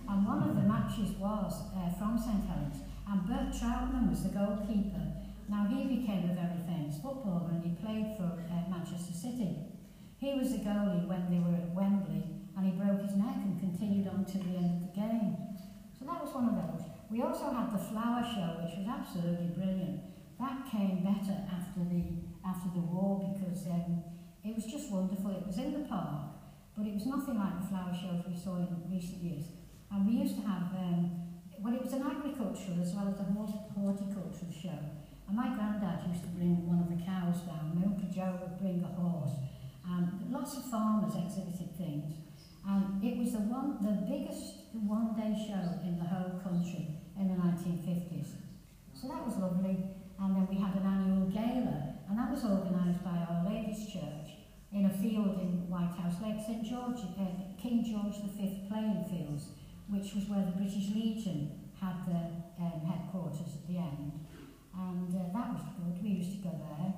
[0.08, 4.30] And one of the matches was uh, from St Helens and Bert Trautmann was the
[4.30, 5.06] goalkeeper.
[5.50, 9.58] Now he became a very famous footballer and he played for uh, Manchester City.
[10.18, 12.24] He was the goalie when they were at Wembley
[12.56, 15.38] and he broke his neck and continued on to the end of the game.
[15.98, 16.88] So that was one of those.
[17.12, 20.02] We also had the flower show, which was absolutely brilliant.
[20.40, 24.04] That came better after the after the war because um,
[24.44, 25.32] it was just wonderful.
[25.32, 26.34] It was in the park,
[26.76, 29.46] but it was nothing like the flower shows we saw in recent years.
[29.92, 31.30] And we used to have, um,
[31.62, 34.80] well, it was an agricultural as well as a hort- horticultural show.
[35.28, 37.78] And my granddad used to bring one of the cows down.
[37.78, 39.38] My Uncle Joe would bring a horse.
[40.30, 42.14] Lots of farmers exhibited things.
[42.66, 46.86] And it was the one, the biggest one-day show in the whole country
[47.18, 48.38] in the 1950s.
[48.94, 49.78] So that was lovely.
[50.20, 54.42] And then we had an annual gala, And that was organised by Our Lady's Church
[54.74, 59.54] in a field in Whitehouse Lake, St George, uh, King George V playing fields,
[59.94, 64.26] which was where the British Legion had their um, headquarters at the end.
[64.74, 66.94] And uh, that was good, we used to go there.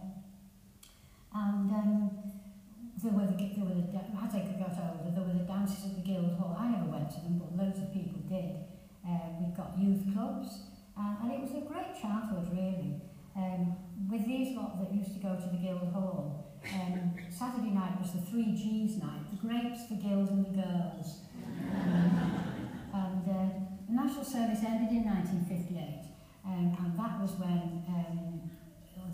[1.35, 2.11] And um,
[3.03, 5.95] there were the, there were the, as I got older, there were the dances at
[5.99, 6.55] the Guildhall.
[6.55, 8.63] I never went to them, but loads of people did.
[9.03, 13.01] Uh, um, we've got youth clubs, uh, and it was a great childhood, really.
[13.35, 13.75] Um,
[14.09, 18.21] with these lot that used to go to the Guildhall, um, Saturday night was the
[18.21, 21.21] three G's night, the grapes, the guild and the girls.
[22.93, 23.49] Um, and uh,
[23.87, 26.11] the National Service ended in 1958,
[26.45, 28.51] um, and that was when um,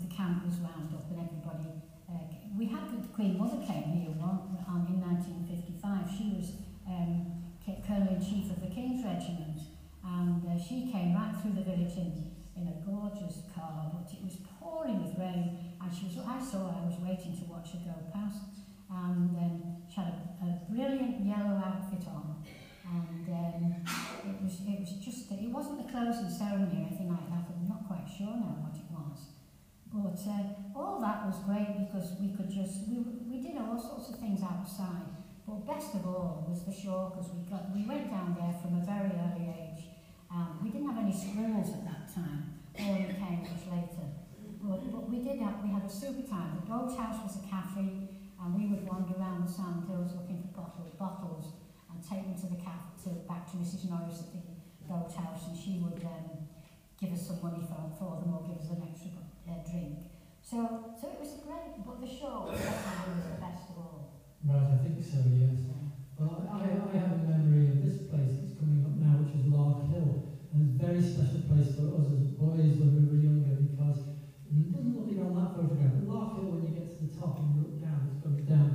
[0.02, 1.78] the camp was wound up and everybody
[2.08, 6.08] uh, we had the Queen Mother came here one, um, in 1955.
[6.08, 6.56] She was
[6.88, 7.44] um,
[7.84, 9.60] Colonel-in-Chief of the King's Regiment
[10.02, 14.24] and uh, she came right through the village in, in a gorgeous car but it
[14.24, 17.72] was pouring with rain and she was, I saw her, I was waiting to watch
[17.72, 18.60] her go past
[18.92, 22.44] and um, she had a, a brilliant yellow outfit on
[22.84, 23.80] and um,
[24.28, 27.68] it was it was just it wasn't the closing ceremony or anything like that I'm
[27.68, 29.38] not quite sure now what it was
[29.92, 34.10] but uh, all that was great because we could just, we, we did all sorts
[34.10, 35.16] of things outside.
[35.46, 38.76] But best of all was the shore because we, got, we went down there from
[38.76, 39.88] a very early age.
[40.30, 43.97] Um, we didn't have any schools at that time, all came much later.
[44.68, 46.60] But, but we did have, we had a super time.
[46.60, 50.60] The boathouse was a cafe and we would wander around the sand hills looking for
[50.60, 51.56] bottles, bottles
[51.88, 54.44] and take them to the cafe, to, back to Mrs Norris at the
[54.84, 56.44] boathouse and she would um,
[57.00, 60.12] give us some money for, for them or give us an extra uh, drink.
[60.44, 64.20] So, so it was great, but the show was the best of all.
[64.44, 65.64] Right, I think so, yes.
[66.20, 69.48] Well, I, I have a memory of this place that's coming up now, which is
[69.48, 70.28] Lark Hill.
[70.52, 73.48] And it's a very special place for us as boys when we were younger
[74.48, 77.06] because it doesn't look it on that photograph, Lark Hill, when you get to the
[77.06, 78.67] top and look down, it goes down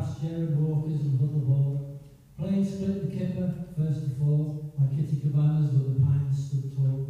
[0.00, 1.86] past Jared Walkers and Huddle Hall,
[2.38, 7.06] playing split the kipper, first to fall, like kitty cabanas where the pines stood tall.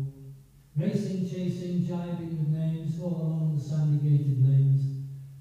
[0.77, 4.91] Racing, chasing, jibing with names, all along the sandy gated lanes.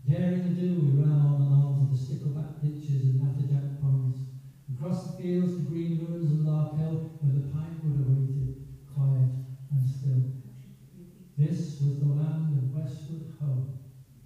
[0.05, 4.21] Daring to do, we ran on and on to the stickleback ditches and natterjack ponds.
[4.71, 8.53] Across the fields to green ruins and Lark Hill, where the pine wood awaited,
[8.85, 9.39] quiet
[9.71, 10.30] and still.
[11.39, 13.71] This was the land of Westward Ho,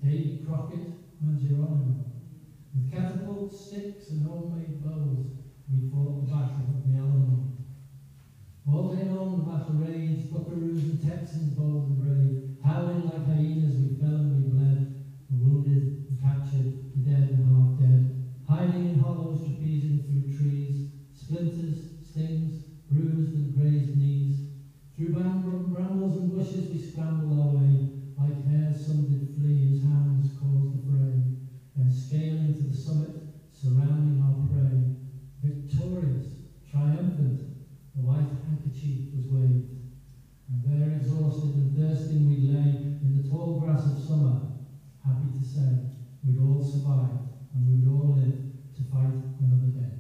[0.01, 0.91] Davy Crockett
[1.21, 2.12] and Geronimo
[2.73, 5.35] with catapult sticks and homemade bows,
[5.69, 7.47] we fought the battle of the Alamo.
[8.67, 13.77] All day long the battle raged, buckaroos and Texans bold and brave, howling like hyenas
[13.77, 14.87] we fell and we bled,
[15.29, 18.09] the wounded, the captured, the dead and half dead,
[18.45, 24.47] hiding in hollows, trapezing through trees, splinters, stings, bruised and grazed knees.
[24.95, 27.85] Through brambles and bushes we scrambled our way,
[28.19, 29.22] like hares sundered
[38.63, 39.75] The handkerchief was waved.
[40.47, 44.39] And there, exhausted and thirsting, we lay in the tall grass of summer,
[45.03, 45.91] happy to say
[46.23, 48.39] we'd all survived and we would all live
[48.75, 49.99] to fight another day.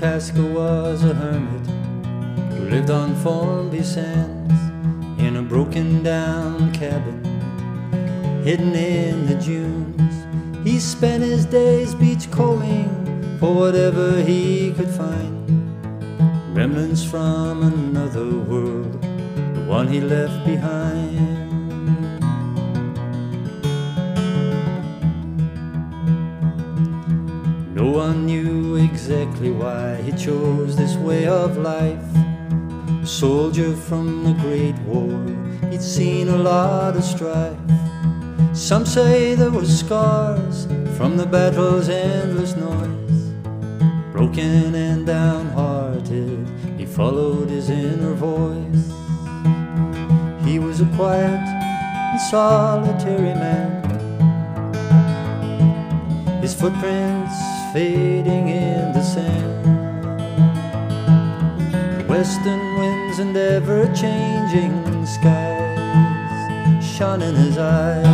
[0.00, 1.66] Tasker was a hermit
[2.54, 4.58] who lived on Formby Sands
[5.20, 7.22] in a broken down cabin
[8.42, 10.66] hidden in the dunes.
[10.66, 15.36] He spent his days beach combing for whatever he could find.
[16.56, 20.79] Remnants from another world, the one he left behind.
[33.90, 35.18] From the Great War,
[35.68, 37.58] he'd seen a lot of strife.
[38.52, 43.32] Some say there were scars from the battle's endless noise.
[44.12, 46.46] Broken and downhearted,
[46.78, 48.92] he followed his inner voice.
[50.46, 51.42] He was a quiet
[52.12, 53.82] and solitary man.
[56.40, 57.34] His footprints
[57.72, 59.69] fading in the sand.
[62.20, 68.04] Western winds and ever changing skies shone in his eyes.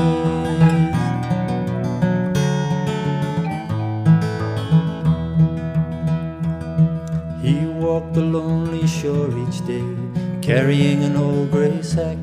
[7.42, 9.84] He walked the lonely shore each day,
[10.40, 12.18] carrying an old grey sack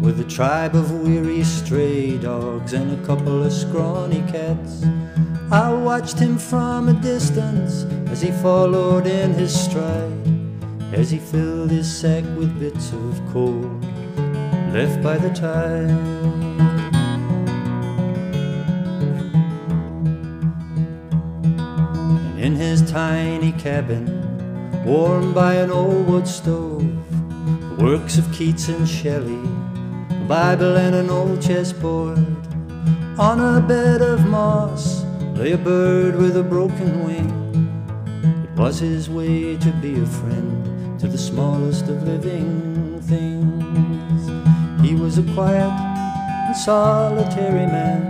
[0.00, 4.82] with a tribe of weary stray dogs and a couple of scrawny cats.
[5.50, 10.31] I watched him from a distance as he followed in his stride,
[10.92, 13.80] as he filled his sack with bits of coal
[14.72, 15.90] left by the tide.
[22.28, 24.04] And in his tiny cabin,
[24.84, 29.42] warmed by an old wood stove, the works of Keats and Shelley,
[30.10, 32.18] a Bible and an old chessboard.
[33.18, 35.04] On a bed of moss
[35.36, 37.30] lay a bird with a broken wing.
[38.44, 40.61] It was his way to be a friend
[41.32, 44.22] smallest of living things.
[44.86, 45.72] He was a quiet
[46.46, 48.02] and solitary man.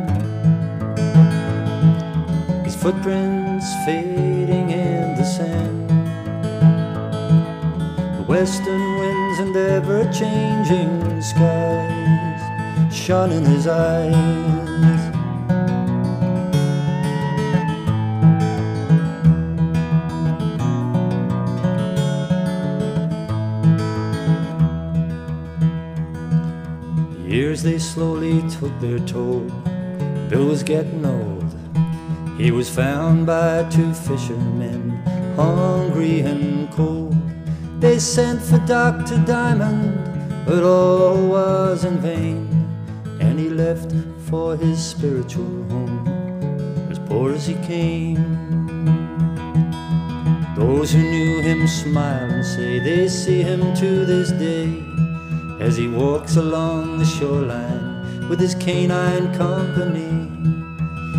[2.64, 5.88] His footprints fading in the sand.
[8.18, 12.42] The western winds and ever changing skies
[12.92, 15.11] shone in his eyes.
[27.52, 29.40] Years they slowly took their toll.
[30.30, 31.54] Bill was getting old.
[32.38, 34.88] He was found by two fishermen,
[35.36, 37.14] hungry and cold.
[37.78, 39.18] They sent for Dr.
[39.26, 42.48] Diamond, but all was in vain.
[43.20, 43.92] And he left
[44.30, 46.08] for his spiritual home,
[46.90, 48.24] as poor as he came.
[50.56, 54.91] Those who knew him smile and say they see him to this day
[55.62, 60.28] as he walks along the shoreline with his canine company.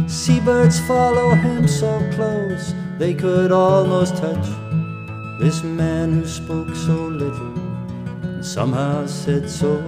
[0.06, 4.46] Seabirds follow him so close they could almost touch
[5.40, 7.58] this man who spoke so little
[8.24, 9.80] and somehow said so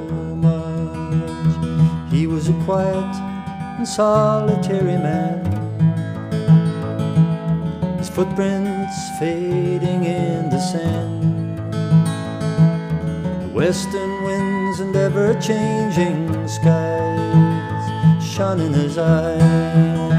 [0.48, 2.12] much.
[2.14, 3.14] He was a quiet
[3.78, 5.44] and solitary man.
[7.98, 11.15] His footprints fading in the sand.
[13.56, 20.15] Western winds and ever changing skies shone in his eyes.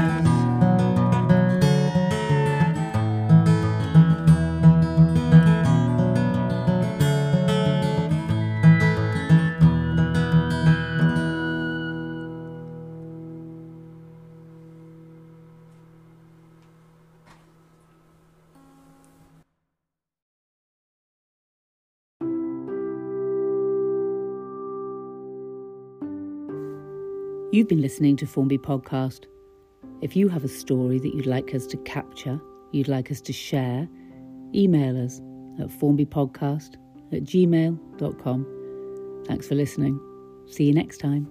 [27.57, 29.25] You've been listening to Formby Podcast.
[30.03, 32.39] If you have a story that you'd like us to capture,
[32.71, 33.89] you'd like us to share,
[34.53, 35.19] email us
[35.59, 36.75] at formbypodcast
[37.13, 39.23] at gmail.com.
[39.25, 39.99] Thanks for listening.
[40.45, 41.27] See you next time.